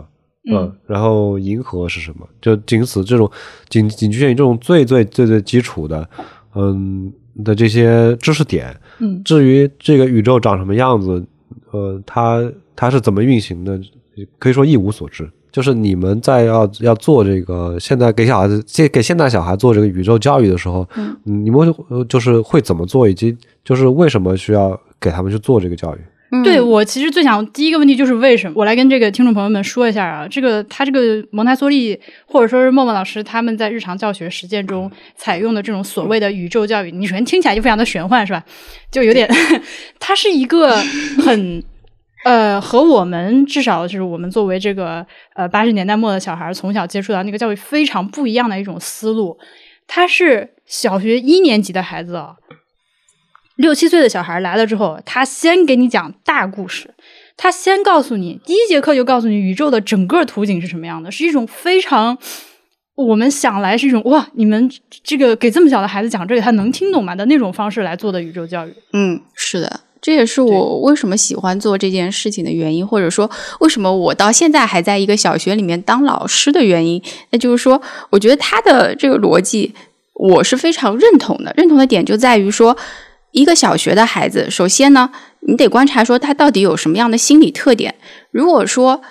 [0.52, 2.28] 嗯，然后银河是什么？
[2.41, 3.32] 就仅此这种，
[3.70, 6.08] 仅仅局限于这种最最最最基础的，
[6.56, 7.12] 嗯
[7.44, 8.76] 的这些知识点。
[9.00, 11.26] 嗯，至于这个宇宙长什么样子，
[11.72, 12.44] 呃，它
[12.76, 13.80] 它是怎么运行的，
[14.38, 15.30] 可以说一无所知。
[15.50, 21.74] 就是你们在要要做这个，现在给小孩子，给给现在小孩做这个宇宙教育的时候，嗯，你们
[22.10, 26.00] 就是会怎么做，以及就是为什么需要给他们去做这个教育？
[26.41, 28.53] 对我其实最想第一个问题就是为什么？
[28.55, 38.43] 我来跟这个听众朋友们说一下啊，这个他这个蒙台梭利或者说是默默老师他们在日常教学实践中采用的这种所谓的宇宙教育，你首先听起来就非常的玄幻是吧？
[38.89, 39.29] 就有点，
[39.99, 40.77] 它是一个
[41.23, 41.61] 很
[42.23, 45.05] 呃和我们至少就是我们作为这个
[45.36, 49.38] 呃八十年代末的小孩从小接触到那个教育非常不一样的一种思路。
[49.86, 52.34] 他是小学一年级的孩子啊。
[53.58, 56.89] 六七岁的小孩来了之后，他先给你讲大故事，
[57.38, 62.18] 他先告诉你，第一节课就告诉你宇宙的整个图景是什么样的，是一种非常
[62.95, 64.70] 我们想来是一种哇，你们
[65.04, 68.74] 这个给这么小的孩子讲这个，他能听懂吗的那种方式来做的宇宙教育。
[68.93, 73.30] 嗯，是的，这也是我为什么喜欢做这件事情的原因，或者说
[73.60, 76.99] 为什么我到现在还在一个小学里面当老师的原因。
[77.30, 77.80] 那就是说，
[78.10, 79.74] 我觉得他的这个逻辑
[80.16, 82.76] 我是非常认同的，认同的点就在于说。
[83.34, 85.11] 一个小学的孩子，首先呢，
[85.41, 87.93] 你得观察说他到底有什么样的心理特点。
[88.31, 89.01] 如果说，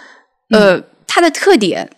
[0.49, 1.91] 呃，他的特点。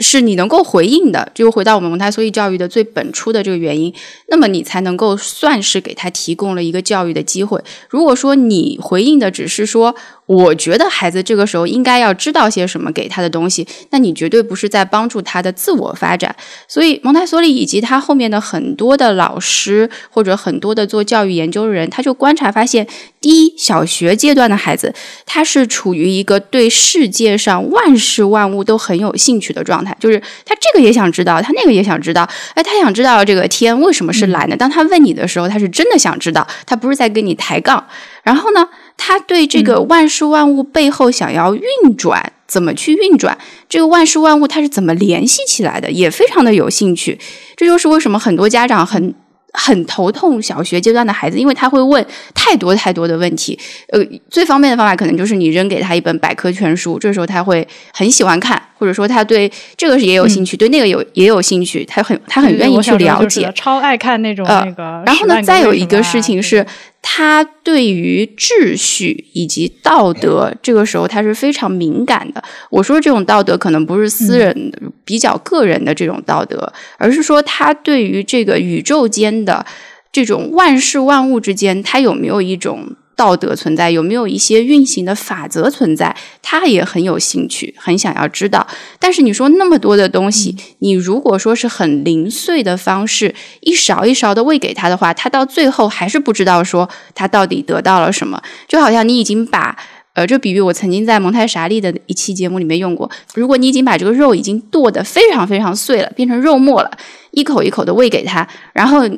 [0.00, 3.92] 是你能够回应的，就回到我们蒙台梭利教育的最本初的这个原因，
[4.28, 7.60] 那么你才能够算是给他提供了一个教育的机会。
[7.88, 9.96] 如果说你回应的只是说，
[10.28, 16.36] 我觉得孩子这个时候应该要知道些什么给他的东西，那你绝对不是在帮助他的自我发展。
[16.68, 22.86] 所以蒙台梭利以及他后面的很多的老师或者很多的做教育研究的人，他就观察发现，
[23.22, 24.92] 第一，小学阶段的孩子
[25.24, 29.96] 他是处于一个对世界上万事万物都很有兴趣的状态。
[29.98, 32.28] 就是他这个也想知道，他那个也想知道。
[32.52, 34.54] 哎，他想知道这个天为什么是蓝的。
[34.54, 37.82] 当他问你的时候，他是真的想知道，他不是在跟你抬杠。
[38.28, 38.68] 然后呢，
[38.98, 43.38] 他对这个万事万物背后想要运转，怎么去运转，
[43.70, 47.18] 这个万事万物它是怎么联系起来的，也非常的有兴趣。
[47.56, 49.14] 这就是为什么很多家长很。
[49.54, 53.58] 很头痛，小学阶段的孩子，因为他会问太多太多的问题。
[53.88, 53.98] 呃，
[54.28, 65.02] 最方便的方法可能就是你扔给他一本百科全书，这时候他会很喜欢看，或者说他对这个也有兴趣，对那个有也有兴趣，他很他很愿意去了解，超爱看那种那个。
[65.04, 66.64] 然后呢，再有一个事情是。
[67.00, 72.42] 他对于秩序以及道德，这个时候他是非常敏感的。
[72.70, 79.64] 我说这种道德可能不是私人的、比较个人的这种道德，而是说他对于这个宇宙间的
[80.10, 82.96] 这种万事万物之间，他有没有一种。
[83.18, 86.16] 道德存在有没有一些运行的法则存在？
[86.40, 88.64] 他也很有兴趣，很想要知道。
[89.00, 98.40] 但是你说那么多的东西，你如果说是很零碎的方式，一勺一勺的喂给他的话，他到最后还是不知道说他到底得到了什么。
[98.68, 99.76] 就好像你已经把。
[100.14, 103.08] 呃，这比喻我曾经在蒙太莎利的一期节目里面用过。
[103.34, 106.90] 如果你已经把这个肉已经剁得非常非常碎了，变成肉末了，
[107.30, 109.08] 一口一口的喂给他，然后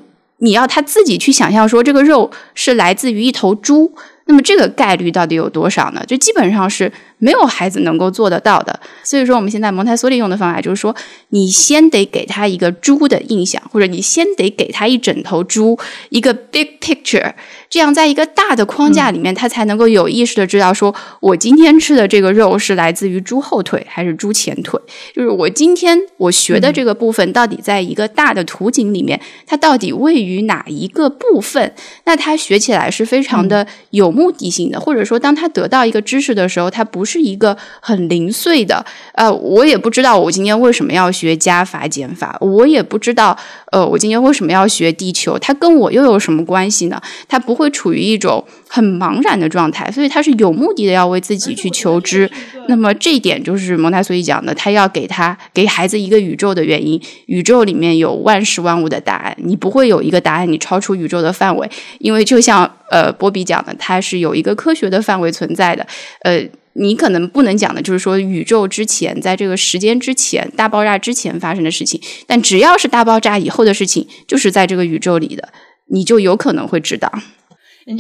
[0.41, 3.95] 你要他自己去想象说这个肉是来自于一头猪，
[4.27, 6.05] 那么这个概率到底有多少呢？
[6.07, 6.93] 就基本上是。
[7.21, 10.97] 没有孩子能够做得到的，所以说我们现在蒙台梭利用的方法就是说，
[11.29, 17.33] 你先得给他一个猪的印象，或者你先得给他一整头猪，一个 big picture，
[17.69, 24.81] 这样在一个大的框架里面，他才能够有意识的知道，说我今天吃的这个肉是来自于猪后腿还是猪前腿，
[25.15, 31.75] 就是我今天我学的这个部分到底在一个大的图景里面，它到底位于哪一个部分？
[32.05, 37.10] 那他学起来是非常的有目的性的，或者说当他得到一个知识的时候，他不是。
[37.11, 38.85] 是一个很零碎的，
[39.15, 43.37] 呃，我也不知道我今天为什么要学加法减法，我也不知道，
[43.73, 47.01] 呃，我今天为什么要学地球，它跟我又有什么关系呢？
[47.29, 52.31] 它不会处于一种很茫然的状态，所以它是有目的的要为自己去求知。
[52.69, 65.85] 那么这一点就是蒙台梭利讲的，他要给他给孩子一个宇宙的原因，宇宙里面有万事万物的答案，你不会有一个答案你超出宇宙的范围，因为就像呃波比讲的，它是有一个科学的范围存在的，
[66.23, 66.41] 呃。
[66.75, 72.01] 你可能不能讲的，就是说宇宙之前，在这个时间之前，大爆炸之前发生的事情。
[72.27, 75.49] 但只要是大爆炸以后的事情，就是在这个宇宙里的，
[75.89, 77.13] 你就有可能会知道。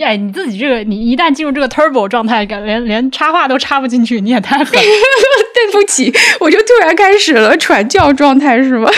[0.00, 4.66] 哎，你自己这个，你一旦进入这个 turbo 状态，连连插话都插不进去，你也太狠。
[4.72, 8.88] 对不起，我就突然开始了传教状态，是吗？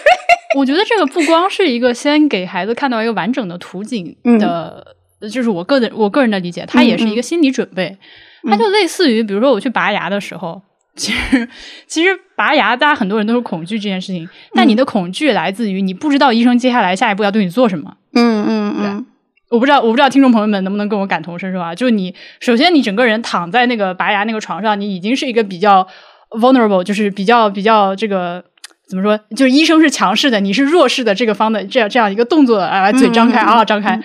[0.56, 4.96] 我觉得这个不光是一个先给孩子看到一个完整的图景的，
[5.30, 7.98] 就是我个人我个人的理解，它也是一个心理准备。
[8.44, 10.60] 它就类似于，比如说我去拔牙的时候，
[10.94, 11.48] 其实
[11.86, 17.96] 其实拔牙，大家很多人都是恐惧这件事情，但你的恐惧来自于你不知道医生接下来下一步要对你做什么。
[18.14, 19.06] 嗯嗯嗯，
[19.50, 21.74] 我不知道，我不知道听众朋友们能不能跟我感同身受啊？
[21.74, 25.86] 就是你首先你整个人躺在那个拔牙那个床上，你已经是一个比较
[26.30, 28.44] vulnerable，就是比较比较这个
[28.88, 29.18] 怎么说？
[29.36, 34.00] 就是医生是强势的，你是弱势的这个方的这样这样一个动作啊，嘴张开啊，张开，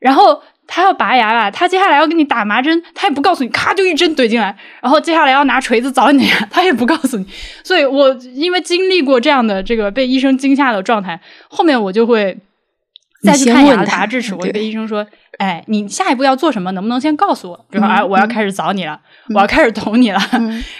[0.00, 0.42] 然后。
[0.66, 7.26] 他要拔牙了，他接下来要给你打麻针，他也不告诉你，咔就一针怼进来，然后接下来要拿锤子凿你， 他也不告诉你。
[7.62, 12.36] 所以我因为经历过这样的这个被医生惊吓的状态，后面我就会
[13.24, 15.04] 再去看牙的拔智齿，我就跟医生说。
[15.38, 16.70] 哎，你下一步要做什么？
[16.70, 17.56] 能不能先告诉我？
[17.68, 19.00] 比如说，哎，我要开始找你了，
[19.34, 20.20] 我要开始捅你了，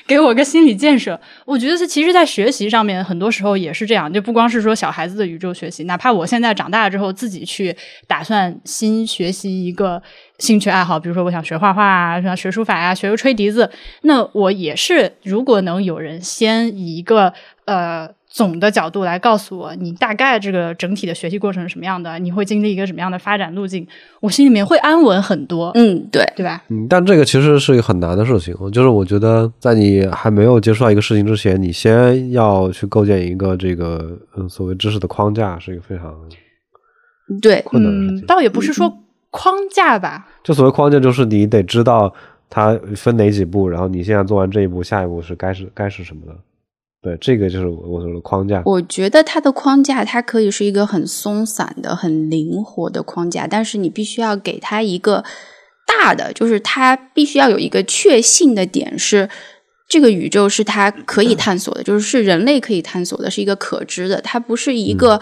[0.07, 1.20] 给我个心理建设。
[1.45, 7.76] 我觉得是，其实，在学习上面，很多时候也是这样，就不光是说小孩子的宇宙学习，哪怕我现在长大了之后，自己去
[8.07, 10.01] 打算新学习一个
[10.38, 13.68] 兴趣爱好，比如说我想学画画啊，想学书法呀，学个吹笛子，
[14.03, 17.32] 那我也是，如果能有人先以一个
[17.64, 18.09] 呃。
[18.35, 22.18] 总的角度来告诉我，你大概这个整体的学习过程是什么样的？
[22.18, 23.87] 你会经历一个什么样的发展路径？
[24.18, 25.70] 我心里面会安稳很多。
[25.76, 26.61] 嗯，对，对吧？
[26.68, 28.53] 嗯，但这个其实是一个很难的事情。
[28.72, 36.12] 就是我觉得，在你还没有接触到一个事情之前，你先要去构建一个这个嗯所谓知识的框架，是一个非常
[37.41, 38.26] 对困难的事情。
[38.26, 38.93] 倒也不是说
[39.30, 42.12] 框架吧，就所谓框架，就是你得知道
[42.51, 46.37] 它分哪几步，然后你现在做完这一步，下一步是该是该是什么的。
[47.05, 48.62] 对，这个就是我我说的框架。
[48.64, 55.22] 我觉得它的框架，它可以是一个很松散的、很灵活的框架，但是你必须要给它一个
[55.86, 59.28] 大的，就是它必须要有一个确信的点，是
[59.86, 65.20] 这个宇宙是它可以探索的，就是是人类可以探索的，是一个可知的，它不是一个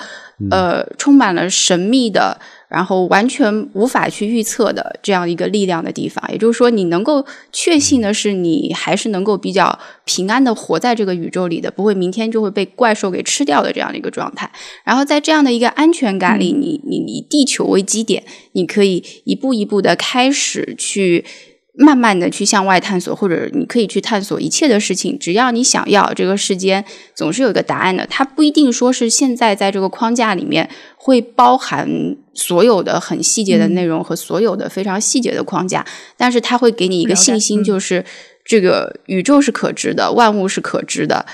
[0.53, 2.39] 呃充满了神秘的。
[2.73, 14.51] 然后完全无法去预测的这样一个力量的地方，也就是说，你能够确信的是，你还是能够比较平安的活在这个宇宙里的，不会明天就会被怪兽给吃掉的这样的一个状态。
[14.85, 21.27] 然后在这样的一个安全感里，你你以地球为基点，你可以一步一步的开始去。
[21.75, 28.07] 慢慢的去向外探索，或者你可以去探索一切的事情，只要你想要，这个世间总是有一个答案的。
[28.07, 35.83] 它不一定说是现在在这个框架里面会包含所有的很细节的内容和所有的非常细节的框架，
[36.17, 38.05] 但是它会给你一个信心，就是
[38.45, 41.25] 这个宇宙是可知的，万物是可知的。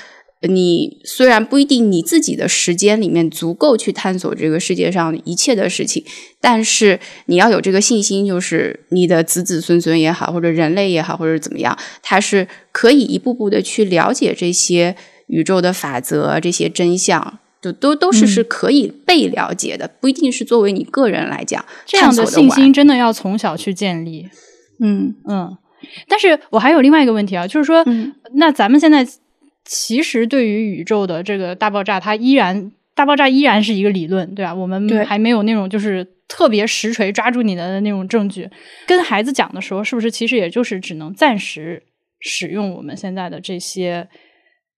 [0.42, 6.04] 你虽然不一定你自己的时间里面足够去探索这个世界上一切的事情，
[6.40, 14.94] 但是你要有这个信心，就是你的子子孙孙也好，或者人类也好，或者怎么样，他是可以一步步的去了解这些
[15.26, 24.28] 宇宙的法则、这些真相，就都都是是可以被了解的，不一定是作为你个人来讲，这样的信心真的要从小去建立。
[24.80, 25.58] 嗯嗯，
[26.06, 27.84] 但是我还有另外一个问题啊，就是说，
[28.34, 29.04] 那咱们现在。
[29.70, 34.54] 其实，对于宇宙的这个大爆炸，它依然大爆炸依然是一个理论，对吧？
[34.54, 38.48] 我们还没有那种就是特别实锤抓住你的那种证据。
[38.86, 41.82] 跟孩子讲的时候，是不是其实也就是只能暂时
[42.18, 44.08] 使用我们现在的这些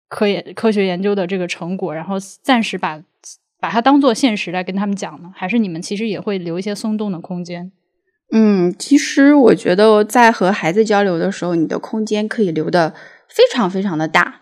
[0.09, 3.01] 科研科学研究的这个成果，然后暂时把
[3.61, 5.31] 把它当做现实来跟他们讲呢？
[5.37, 7.71] 还是你们其实也会留一些松动的空间？
[8.33, 12.95] 嗯，其实我觉得在和孩子交流的时候，你的空间可以留的
[13.29, 14.41] 非常非常的大，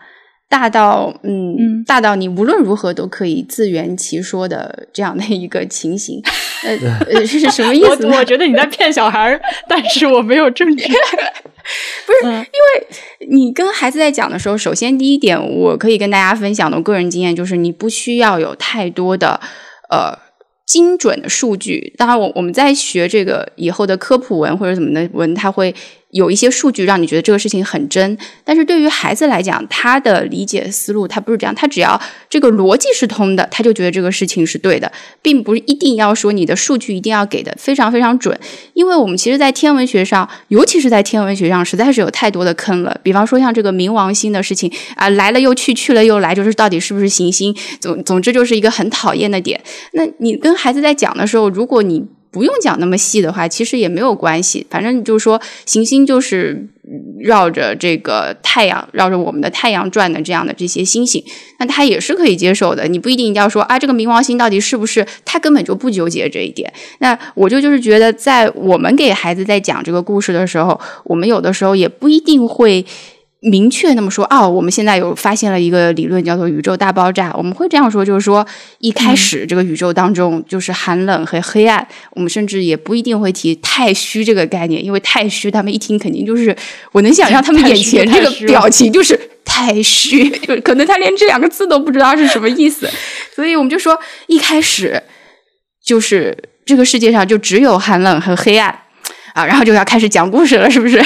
[0.49, 6.21] 大到嗯，大到你无论如何都可以自圆其说的这样的一个情形。
[6.65, 6.75] 呃，
[7.13, 8.07] 这是什么意思？
[8.07, 10.83] 我我觉得你在骗小孩，但是我没有证据。
[12.05, 19.39] 不是，因为你跟孩子在讲的时候，首先第一点，我可以跟大家分享的我个人经验就是，你不需要有太多的
[19.89, 20.17] 呃。
[20.65, 25.73] 精准的数据，当然，我我们在学这个以后的科普文或者怎么的文，它会。
[26.11, 31.99] 有一些数据让你觉得这个事情很真，但是对于孩子来讲，他的理解思路他不是这样，他只要
[32.29, 34.91] 这个逻辑是通的，他就觉得这个事情是对的，
[35.21, 38.37] 并不是一定要说你的数据一定要给的非常非常准，
[38.73, 42.99] 因为我们其实，在天文学上，尤其是在天文学上，实在是有太多的坑了。
[43.03, 47.55] 比方说像这个冥王星的事情啊，来了又去，去了又来，就是到底是不是行星？
[47.79, 49.61] 总总之就是一个很讨厌的点。
[49.91, 54.65] 那你跟孩子在讲的时候，如果你不用讲那么细的话，其实也没有关系。
[54.69, 56.67] 反正就是说，行星就是
[57.19, 61.23] 绕着这个太阳，绕着我们的太阳转的这样的这些星星，
[61.59, 62.87] 那他也是可以接受的。
[62.87, 65.05] 你不一定一定要说啊，这个冥王星到底是不是？
[65.25, 66.71] 他根本就不纠结这一点。
[66.99, 72.85] 那我就就是觉得，在我们给孩子在讲这个故事的时候，我们有的时候也不一定会。
[73.41, 77.33] 明确那么说哦，我们现在有发现了一个理论，叫做宇宙大爆炸。
[77.37, 78.45] 我们会这样说，就是说
[78.79, 81.87] 一开始这个宇宙当中就是寒冷和黑暗。
[82.11, 86.53] 我们甚至也不一定会提太虚这个概念，因为太虚，他们一听肯定就是
[86.91, 92.89] 我能想象他们眼前这个表情就是太虚，就可能他连这两个字都不知道是什么意思。
[93.33, 95.01] 所以我们就说一开始
[95.81, 98.77] 就是这个世界上就只有寒冷和黑暗
[99.33, 101.01] 啊，然后就要开始讲故事了，是不是？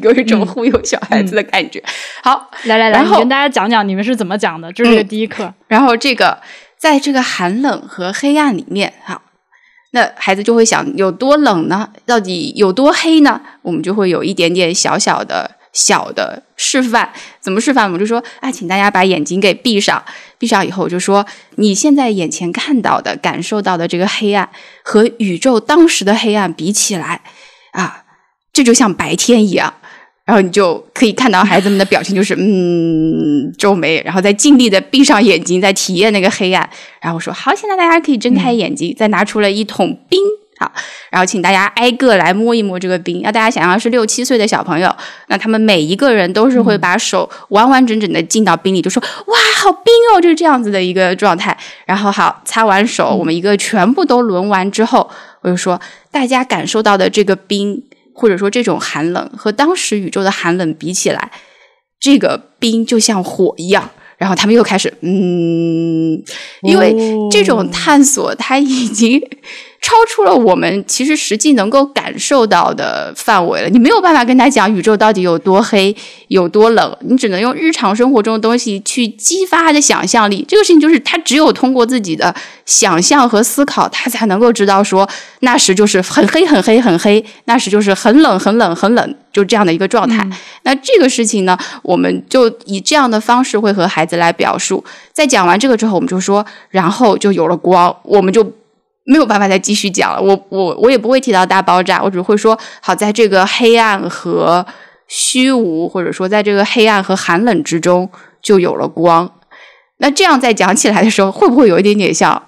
[0.04, 1.82] 有一种忽悠小孩子的感觉。
[2.22, 5.52] 好，来来来，你跟大家讲讲你们是怎么讲的，这是第一课。
[5.68, 6.40] 然后这个
[6.78, 9.20] 在这个寒冷和黑暗里面，哈，
[9.92, 11.90] 那孩子就会想有多冷呢？
[12.06, 13.40] 到底有多黑呢？
[13.62, 17.12] 我们就会有一点点小小的小的示范。
[17.40, 17.84] 怎么示范？
[17.84, 20.02] 我们就说啊，请大家把眼睛给闭上。
[20.38, 21.26] 闭上以后，就说
[21.56, 24.48] 你现在眼前看到的、感受到的这个黑暗，
[24.82, 27.20] 和宇宙当时的黑暗比起来
[27.72, 28.04] 啊，
[28.50, 29.74] 这就像白天一样。
[30.26, 36.68] 然后你就可以看到孩子们的表情，就是嗯皱眉，然后再尽力的闭上眼睛，在体验那个黑暗。
[37.00, 40.20] 然后我说好，现在大家可以睁开眼睛，再拿出了一桶冰，
[40.60, 40.70] 好，
[41.10, 43.20] 然后请大家挨个来摸一摸这个冰。
[43.22, 44.94] 要大家想象是六七岁的小朋友，
[45.26, 51.56] 那他们每一个人都是会把手完完整整的浸到冰里，就说哇，好冰哦，就是这样子的一个状态。
[51.86, 55.10] 然后好，擦完手，我们一个全部都轮完之后，
[55.40, 55.80] 我就说
[56.12, 57.82] 大家感受到的这个冰。
[58.20, 61.32] 或者说，这种寒冷和当时宇宙的寒冷比起来，
[61.98, 63.88] 这个冰就像火一样。
[64.18, 66.22] 然后他们又开始，嗯，
[66.60, 66.94] 因为
[67.30, 69.18] 这种探索，它已经。
[69.80, 73.68] 超出了我们其实实际能够感受到的范围了。
[73.70, 75.94] 你没有办法跟他讲宇宙到底有多黑、
[76.28, 80.44] 有多冷，你只能用日常生活中的东西去激发他的想象力。
[80.46, 82.34] 这个事情就是他只有通过自己的
[82.66, 85.08] 想象和思考，他才能够知道说
[85.40, 90.28] 那时就是很黑、很黑、很黑，那时就是很冷、很冷、很冷，就这样的一个状态。
[90.64, 94.84] 那这个事情呢，我们就以这样的方式会和孩子来表述。
[95.12, 98.52] 在讲完这个之后，我们就说，然后就有了光，我们就。
[99.10, 104.64] 没有办法再继续讲了，我我我也不会提到大爆炸，我只会说好在这个黑暗和
[105.08, 108.08] 虚无，或者说在这个黑暗和寒冷之中
[108.40, 109.28] 就有了光。
[109.96, 112.40] 那这样在讲起来的时候，会不会有一点点像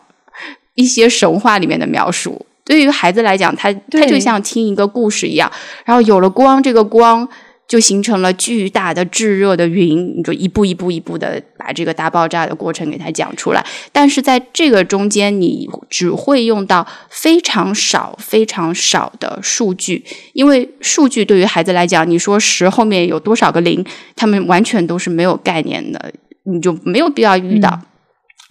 [0.77, 2.47] 一些神话里面的描述？
[2.65, 5.51] 对于孩子来讲，他他就像听一个故事一样，
[5.85, 7.29] 然后有了光，这个光。
[7.73, 13.65] 就形成了巨大的炙热的云，你就一步一步一步的把这个大爆炸的过程给它讲出来。
[13.91, 20.05] 但是在这个中间，你只会用到非常少、非常少的数据，
[20.35, 23.83] 因为数据对于孩子来讲，你说十后面有多少个零，
[24.15, 26.13] 他们完全都是没有概念的，
[26.45, 27.81] 你就没有必要遇到。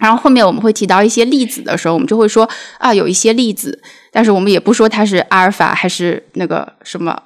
[0.00, 2.48] 然后后面我们会提到一些粒子的时候，我们就会说
[2.80, 7.22] 啊，有一些粒子，但是我们也不说它是阿尔法还是那个什么。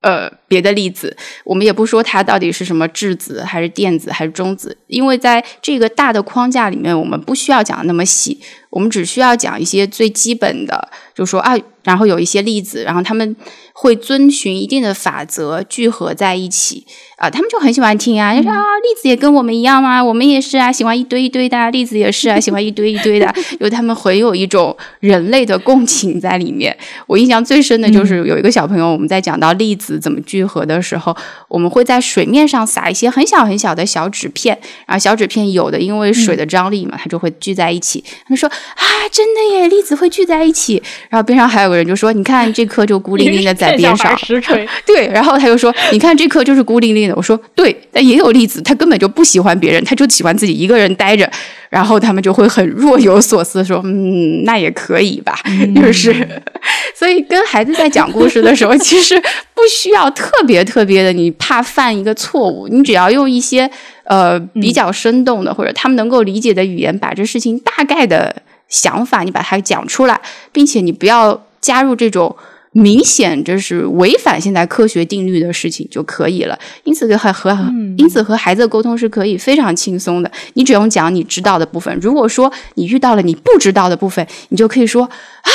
[0.00, 8.38] 呃，别的粒子，我们也不说它到底是什么质子，还是电子，还是中子，因为在这个大的框架里面，我们不需要讲的那么细。
[8.70, 13.36] 我们只需要讲一些最基本的，就说啊，然后有一些例子，然后他们
[13.72, 16.84] 会遵循一定的法则聚合在一起
[17.16, 20.02] 啊，他们就很喜欢听啊，就说啊，粒子也跟我们一样吗？
[20.02, 26.76] 我们也是啊，喜欢一堆一堆的，粒子也是啊，喜欢一堆一堆的， 因为他们很有一种人类的共情在里面。
[27.06, 31.16] 我印象最深的就是有一个小朋友，我们在讲到粒子怎么聚合的时候，
[31.48, 38.02] 我们会在水面上撒一些很小很小的小纸片，然后小纸片有的因为水的张力嘛，它就会聚在一起。
[38.24, 38.48] 他们说。
[38.48, 39.68] 啊，真的耶！
[39.68, 44.66] 粒子会聚在一起，然后边上还有个人就说：“你看这颗就孤零零的在 边上。”实锤。
[44.86, 51.28] 对，然后他就说：“你看这颗就是孤零零的。”我说：“对，但也有粒子，他根本就不喜欢别人，他就喜欢自己一个人待着。”
[51.70, 55.36] 然后他们就会很若有所思说：“嗯，那也可以吧。”
[55.74, 56.14] 就是，
[56.94, 59.20] 所以跟孩子在讲故事的时候，其实
[59.54, 63.70] 不需要特别特别的，你怕犯一个错误，你只要用一些
[64.04, 68.42] 呃比较生动的或者他们能够理解的语言，把这事情大概的。
[68.66, 70.20] 想法，你把它讲出来，
[70.50, 72.34] 并且你不要加入这种
[72.72, 76.58] 明显就是违反现在科学定律的事情就可以了。
[76.82, 77.56] 因此和和
[77.98, 80.32] 因此和孩子沟通是可以非常轻松的。
[80.54, 81.96] 你只用讲你知道的部分。
[82.00, 85.50] 如果说你遇到了你不知道的部分，你就可以说啊。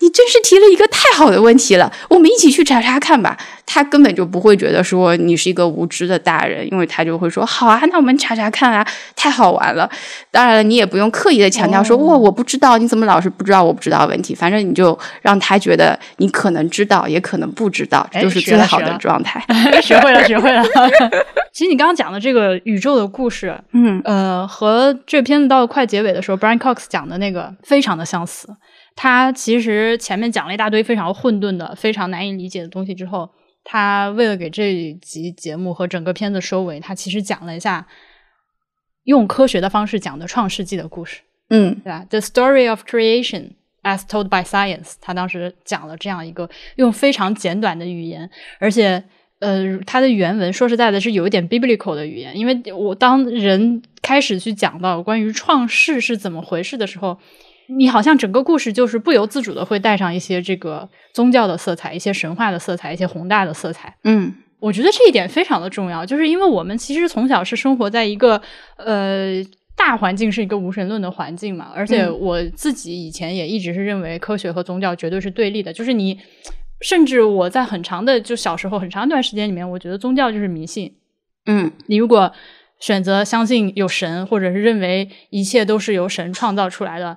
[0.00, 3.36] 你真是提了一个太好的问题了，我们一起去查查看吧。
[3.72, 8.84] 他根本就不会觉得说你是一个无知的大人，因为他就会说好啊，那我们查查看啊，
[9.14, 9.88] 太好玩了。
[10.32, 14.34] 当然了，你也不用刻意的强调说哇我不知道，你怎么老是不知道我不知道问题？
[14.34, 19.40] 反正你就让他觉得你可能知道，也可能不知道，就是最好的状态。
[19.80, 20.64] 学会了，学会了。
[21.52, 28.48] 其实你刚刚讲的这个宇宙的故事，嗯呃，和这片子到快结尾的时候，Brian Cox 讲的那个非常的相似。
[29.02, 33.30] 他其实前面讲了一大堆非常混沌的、非常难以理解的东西之后，
[33.64, 37.86] 他为了给这一集节目和整个片子收尾，他其实讲了一下
[39.04, 43.52] 用科学的方式讲的创世纪的故事，嗯，对吧？The story of creation
[43.84, 44.96] as told by science。
[45.00, 48.28] 他当时讲了这样一个用非常简短的语言，
[48.58, 49.02] 而且
[49.38, 57.18] 呃，他的原文说实在的是有一点 biblical 的语言，因为我当人开始去讲到关于创世是怎么回事的时候。
[57.76, 63.96] 你好像整个故事就是不由自主的会带上一些这个宗教的色彩，一些神话的色彩，一些宏大的色彩。
[64.04, 68.40] 嗯，我觉得这一点非常的重要，就是因为我们其实从小是生活在一个
[68.76, 69.42] 呃
[69.76, 76.18] 大环境是一个无神论的环境嘛，而且我自己以前也一直是认为科学和宗教绝对是对立的，就是你
[76.80, 80.92] 甚至我在很长的就小时候很长一段时间里面，我觉得宗教就是迷信。
[81.46, 82.32] 嗯，你如果
[82.80, 87.16] 选择相信有神，或者是认为一切都是由神创造出来的。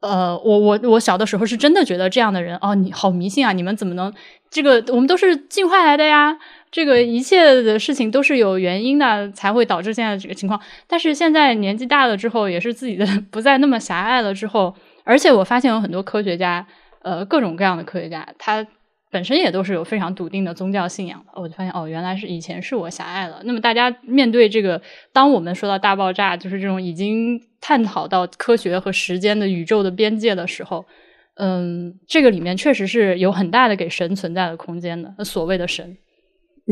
[0.00, 3.52] 呃，我我我小的时候是真的觉得这样的人哦，你好迷信啊！
[3.52, 4.12] 你们怎么能
[4.50, 4.84] 这个？
[4.92, 6.36] 我们都是进化来的呀，
[6.70, 10.60] 这个一切的事情都是有原因的，才会导致现在这个情况。
[10.86, 14.74] 但是现在年纪大了之后，也是自己的 不再那么狭隘了之后，
[15.04, 16.66] 而且我发现有很多科学家，
[17.02, 18.66] 呃，各种各样的科学家，他。
[19.08, 23.40] 本身也都是有非常笃定的宗教信仰的，我就发现哦，原来是以前是我狭隘了。
[23.44, 24.82] 那么大家面对这个，
[25.12, 30.86] 当我们说到大爆炸，就是这种已经探讨到科学和时间的宇宙的边界的时候，
[31.34, 35.24] 嗯，这个里面确实是有很大的给神存在的空间的。
[35.24, 35.96] 所谓的神。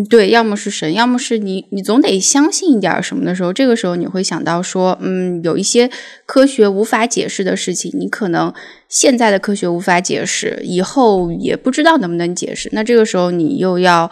[0.09, 5.91] 对，要么是神，要么是你，你总得相信一点什么的时候，这个时候你会想到说，嗯，有一些
[6.27, 8.55] 科学无法解释的事情，你可能
[8.89, 12.69] 现在的科学无法解释，以后也不知道能不能解释。
[12.73, 14.09] 那这个时候你又要，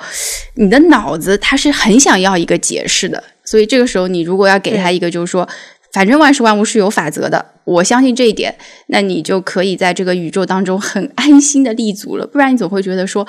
[0.56, 5.48] 你的脑子它是很想要一个解释的，所以这个时候你如果要给他一个，就是说。
[5.92, 12.26] 反正万事万物是有法则的，我相信这一点，那你就可以在这个宇宙当中很安心的立足了。
[12.26, 13.26] 不然你总会觉得说，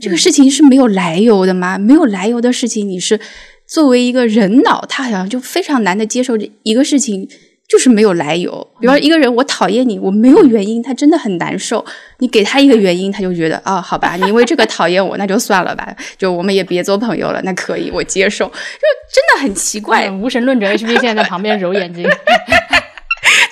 [0.00, 1.78] 这个事情是没有来由的吗？
[1.78, 3.18] 没有来由的事情，你是
[3.66, 7.28] 作为一个人脑，他好像就非常难的接受这一个事情。
[7.72, 11.82] 就是没有来由，比方一个人，我讨厌你，我没有原因，他真的很难受。
[12.18, 17.40] 你给他一个原因，他就觉得啊，好吧，你因为这个讨厌我，那就算了吧，就我们也别做朋友了。
[17.44, 18.44] 那可以，我接受。
[18.44, 22.02] 就真的很奇怪，无神论者 HB 现在在旁边揉眼睛。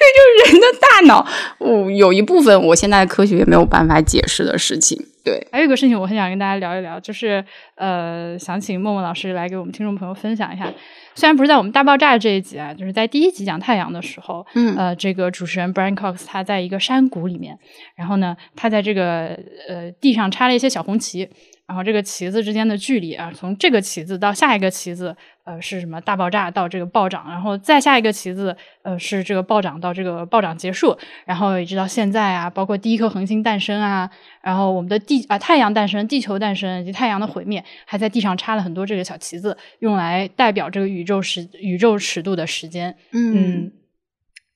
[0.00, 5.02] 对，就是人的大脑，哦，有一部分我现在科学也没有办法解释的事情。
[5.24, 7.42] 对，还有一个事情，我很想跟大家聊一聊，就是
[7.76, 10.70] 呃，想请默默老师来给我们听众朋友分享一下。
[11.14, 17.58] 虽然不是在我们大爆炸这一集啊，就是在第一集讲太阳的时候，嗯，呃，这个主持人 Brian Cox 他在一个山谷里面，
[17.94, 19.38] 然后呢，他在这个
[19.68, 21.28] 呃地上插了一些小红旗。
[21.70, 34.10] 然后这个旗子之间的距离啊，从这个旗子到下一个旗子，呃，是什么大爆炸到这个暴涨，然后再下一个旗子，呃，是这个暴涨到这个暴涨结束，然后一直到现在啊，包括第一颗恒星诞生啊，
[34.42, 42.96] 然后我们的地啊太阳诞生、地球诞生以及太阳的毁灭，还在地上插了很多这个小旗子，用来代表这个宇宙时宇宙尺度的时间。
[43.12, 43.70] 嗯。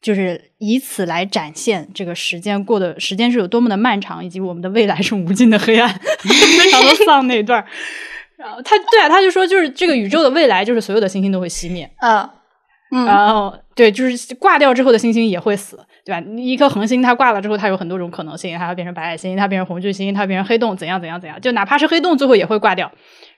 [0.05, 7.65] 就是以此来展现这个时间过的时间是有多么的漫长，以及我们的未来是无尽的黑暗，非常的丧那一段。
[8.37, 12.35] 然后他对啊，他就说，就是这个宇宙的未来，就是所有的星星都会熄灭啊，
[12.95, 16.23] 嗯，然后对，就是挂掉之后的星星也会死，对吧？
[16.37, 22.93] 一颗恒星它挂了之后，它有很多种可能性，它要变成白矮星，它变成红巨星，它变成黑洞，怎样怎样怎样，就哪怕是黑洞，最后也会挂掉。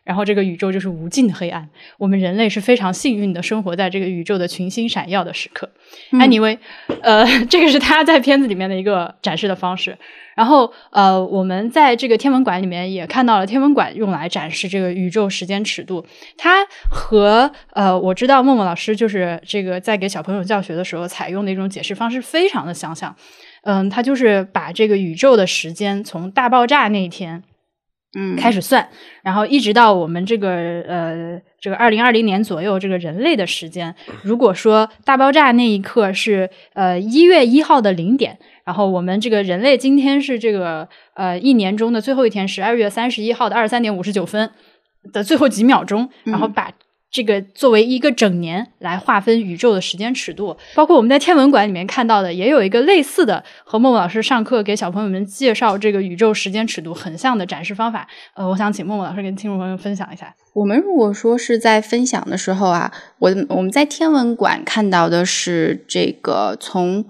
[0.06, 5.68] 然后这个宇宙就是无尽的黑暗，我们人类是非常幸运的，生活在这个宇宙的群星闪耀的时刻。
[6.12, 6.58] Anyway，
[7.02, 9.98] 呃， 这个是他在片子里面的一个展示的方式。
[10.36, 16.06] 然后呃，我们在这个天文馆里面也看到了天文馆用来展示这个宇宙时间尺度。
[16.36, 23.16] 它和呃，我知道默默老师就是这个在给小朋友教学的时候采用的一种解释方式非常的相像。
[23.62, 27.42] 嗯，他就是把这个宇宙的时间从大爆炸那一天。
[28.18, 28.88] 嗯，开始算，
[29.22, 30.48] 然后一直到我们这个
[30.88, 44.50] 呃，这个二零二零年左右，这个人类的时间，如果说大爆炸那一刻是呃一月一号的零点，然后我们这个人类今天是这个呃一年中的最后一天，十二月三十一号的二十三点五十九分
[45.12, 46.72] 的最后几秒钟，然后把。
[47.10, 58.06] 这个作为一个整年来划分宇宙的时间尺度，包括我们在天文馆里面看到的，也有一个类似的，和默默老师上课给小朋友们介绍这个宇宙时间尺度很像的展示方法。
[58.34, 60.34] 呃，我想请默默老师跟听众朋友分享一下。
[60.54, 67.04] 我们如果说是在分享的时候啊，我我们在天文馆看到的是这个从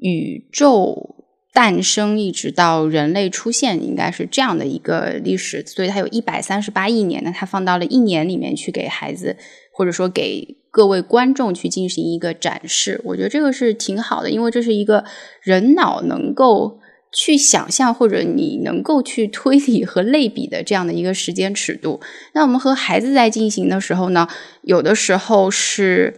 [0.00, 1.16] 宇宙。
[1.58, 7.20] 诞生一直到人类出现，应该是这样的一个历史，所以它有一百三十八亿年。
[7.24, 9.36] 那它放到了一年里面去给孩子，
[9.72, 15.04] 或者说给各位观众去进行一个展示，我觉得这个是挺好的，因为这是一个
[15.42, 16.78] 人脑能够
[17.12, 22.00] 去想象或者你能够去推理和类比的这样的一个时间尺度。
[22.34, 24.28] 那我们和孩子在进行的时候呢，
[24.62, 26.14] 有的时候是。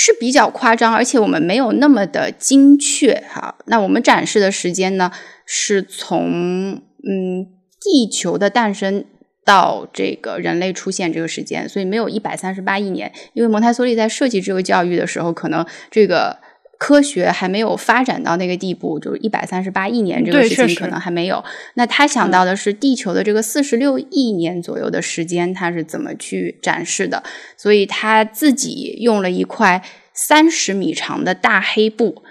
[0.00, 3.56] 是比较夸张，而且我们没有那么的精确哈。
[3.66, 5.10] 那我们展示的时间呢，
[5.44, 7.48] 是从嗯
[7.80, 9.04] 地球的诞生
[9.44, 13.12] 到这个人类出现这个时间，所以没有一百三十八亿年。
[13.32, 16.38] 因为蒙台梭利在设计这个教育的时候，可能这个。
[16.78, 21.44] 科学还没有发展到那个地步，就是一百三十八亿年这个事情可能还没有。
[21.74, 27.22] 那他想到的是地球的这个四十六亿年左右的时间，他是怎么去展示的？
[27.56, 29.82] 所以他自己用了一块
[30.14, 32.22] 三十米长的大黑布。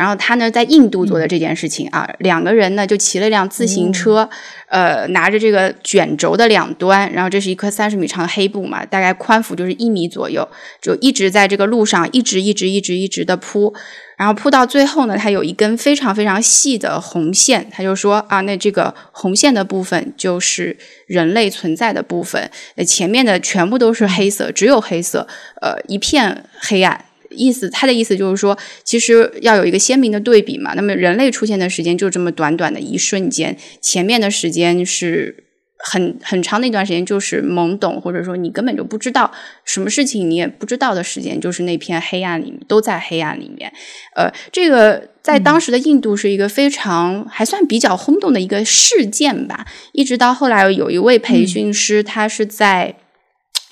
[0.00, 4.26] 然后他呢，在印度做的这件事情啊，两个人呢就骑了一辆自行车，
[4.66, 10.48] 呃，拿着这个卷轴的两端，然后这是一块三十米长的黑布嘛，大概宽幅就是一米左右，
[10.80, 13.74] 就一直在这个路上一直一直一直一直的铺，
[14.16, 25.28] 然后铺到最后呢，它有一根非常非常细的红线，他就说啊，那这个红线的部分就是人类存在的部分，呃，前面的全部都是黑色，只有黑色，
[25.60, 27.04] 呃，一片黑暗。
[27.30, 30.74] 意思，他的意思就是说，其实要有一个鲜明的对比嘛。
[30.74, 35.44] 那么人类出现的时间就这么短短的一瞬间，前面的时间是
[35.78, 39.32] 很很长的一段时间，就是懵懂，或者说你根本就不知道
[39.64, 43.72] 什么事情，你也不知道的时间，就是那片黑暗里面都在黑暗里面。
[44.16, 49.66] 呃，这个在当时的印度是一个非常还算比较轰动的一个事件吧。
[49.92, 52.96] 一直到后来有一位培训师，他是在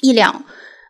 [0.01, 0.45] 一辆。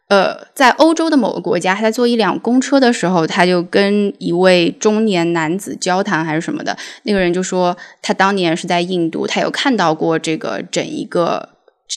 [0.09, 6.76] 呃，在欧洲的某个国家，他在坐一辆公车的时候，他就跟一位中年男子交谈还是什么的。
[7.02, 11.50] 那个人就说，他当年是在印度，他有看到过这个整一个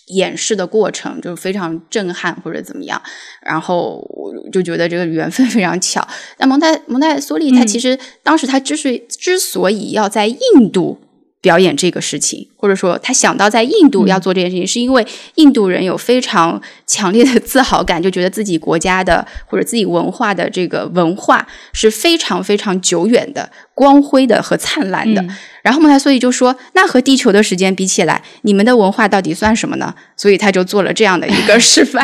[0.08, 3.02] 演示的过程，就是非常震撼或者怎么样。
[3.42, 6.06] 然后我就觉得这个缘分 非常巧。
[6.38, 11.00] 那蒙太蒙太梭利他其实当时他之所以之所以要在印度。
[11.42, 25.26] 表演这个事情，或者说他想到在印度要做这件事情，是因为印度人有非常强烈的自豪感，就觉得自己国家的或者自己文化的这个文化是非常非常久远的、光辉的和灿烂的。
[25.64, 32.04] 然后蒙台梭利就说：“那和地球的时间比起来，你们的文化到底算什么呢？”所以他就做了这样的一个示范。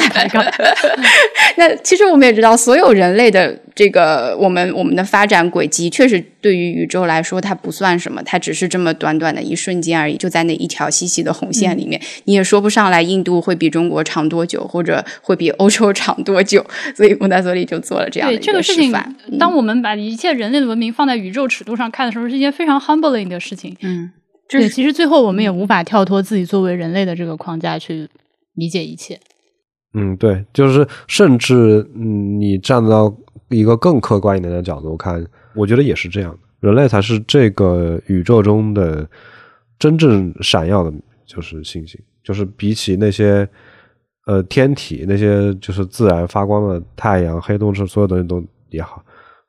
[1.58, 16.64] 那其实我们也知道，所有人类的这个我们我们的发展轨迹，确实对于宇宙来说，它不算什么，它只是这么短短的一瞬间而已，就在那一条细细的红线里面，你也说不上来印度会比中国长多久，或者会比欧洲长多久。
[16.96, 19.16] 所以蒙台梭利就做了这样的一个示范。
[19.40, 23.40] 当我们把一切人类的文明放在宇宙尺度上看的时候，是一件非常 humbling 的。
[23.40, 24.12] 事情，嗯，
[24.50, 28.10] 对，其实最后我们也无法跳脱自己作为人类的这个框架去
[28.56, 29.20] 理解一切。
[29.94, 33.16] 嗯，对，就是甚至，嗯，你站到
[33.50, 35.24] 一个更客观一点的角度看，
[35.56, 39.08] 我觉得也是这样的，人类才是这个宇宙中的
[39.78, 40.92] 真正闪耀的，
[41.26, 43.48] 就是星星，就是比起那些
[44.26, 49.04] 呃天体那些就是自然发光的太阳、黑洞是所有东西都也好。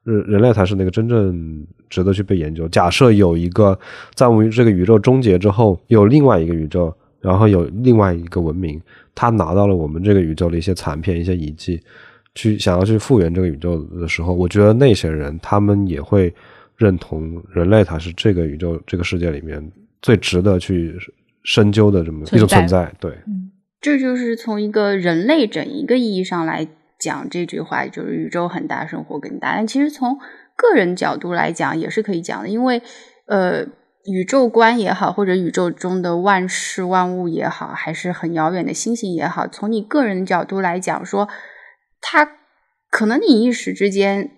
[0.09, 2.67] 人人类才是那个真正值得去被研究。
[2.69, 3.79] 假设有一个
[4.15, 8.81] 在我们这个宇宙终结之后，有另外一个宇宙，然后有另外一个文明，
[9.15, 11.81] 他拿到了我们这个宇宙的一些残片、一些遗迹，
[12.35, 16.33] 去想要去复原这个宇宙的时候，我觉得那些人他们也会
[16.77, 19.63] 认同人类才是这个宇宙、这个世界里面
[20.01, 20.97] 最值得去
[21.43, 22.91] 深究的这么一种存在。
[22.99, 23.51] 对，嗯，
[23.81, 26.67] 这就是从一个人类整一个意义上来。
[26.99, 29.55] 讲这句话就是宇宙很大，生活更大。
[29.55, 30.19] 但其实从
[30.57, 32.83] 个人角度来讲也是可以讲的，因为
[33.27, 33.65] 呃，
[34.05, 41.29] 宇宙观也好，或者宇宙中的万事万物也好，还是很遥远的星星也好，从你个人角度来讲，说
[42.01, 42.39] 它
[42.91, 44.33] 可能你一时之间，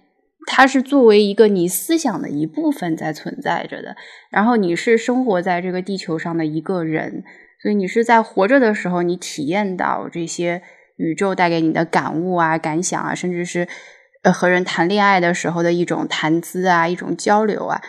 [0.47, 3.97] 它是作为一个你思想的一部分在存在着的。
[4.31, 7.25] 然后你是生活在这个地球上的一个人，
[7.63, 10.63] 所以你是在活着的时候，你体验到这些。
[11.01, 13.67] 宇宙带给你的感悟啊、感想啊，甚至是
[14.23, 17.81] 呃和人谈恋爱的时候的一种谈资啊、一种交流啊，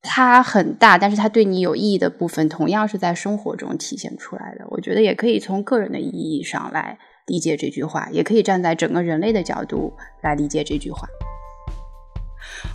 [0.00, 4.64] 它很大，但是它对你有意义的部分，同样是在生活中体现出来的。
[4.70, 11.06] 我觉得也可以从个人的意义上来理解这句话，也可以站在整个人类的角度来理解这句话。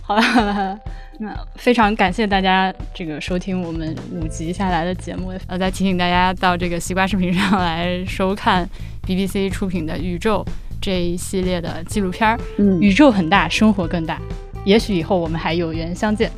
[0.02, 0.78] 好了好了，
[1.22, 8.66] 那非常感谢大家这个收听我们五集下来的节目，呃，再提醒大家到这个西瓜视频上来收看
[9.06, 10.42] BBC 出品的《宇宙》
[10.80, 12.40] 这一系列的纪录片儿。
[12.56, 14.18] 嗯，宇宙很大，生活更大，
[14.64, 16.30] 也许以后我们还有缘相见。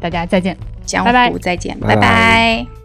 [0.00, 0.56] 大家再见，
[0.86, 2.83] 江湖再见，拜拜。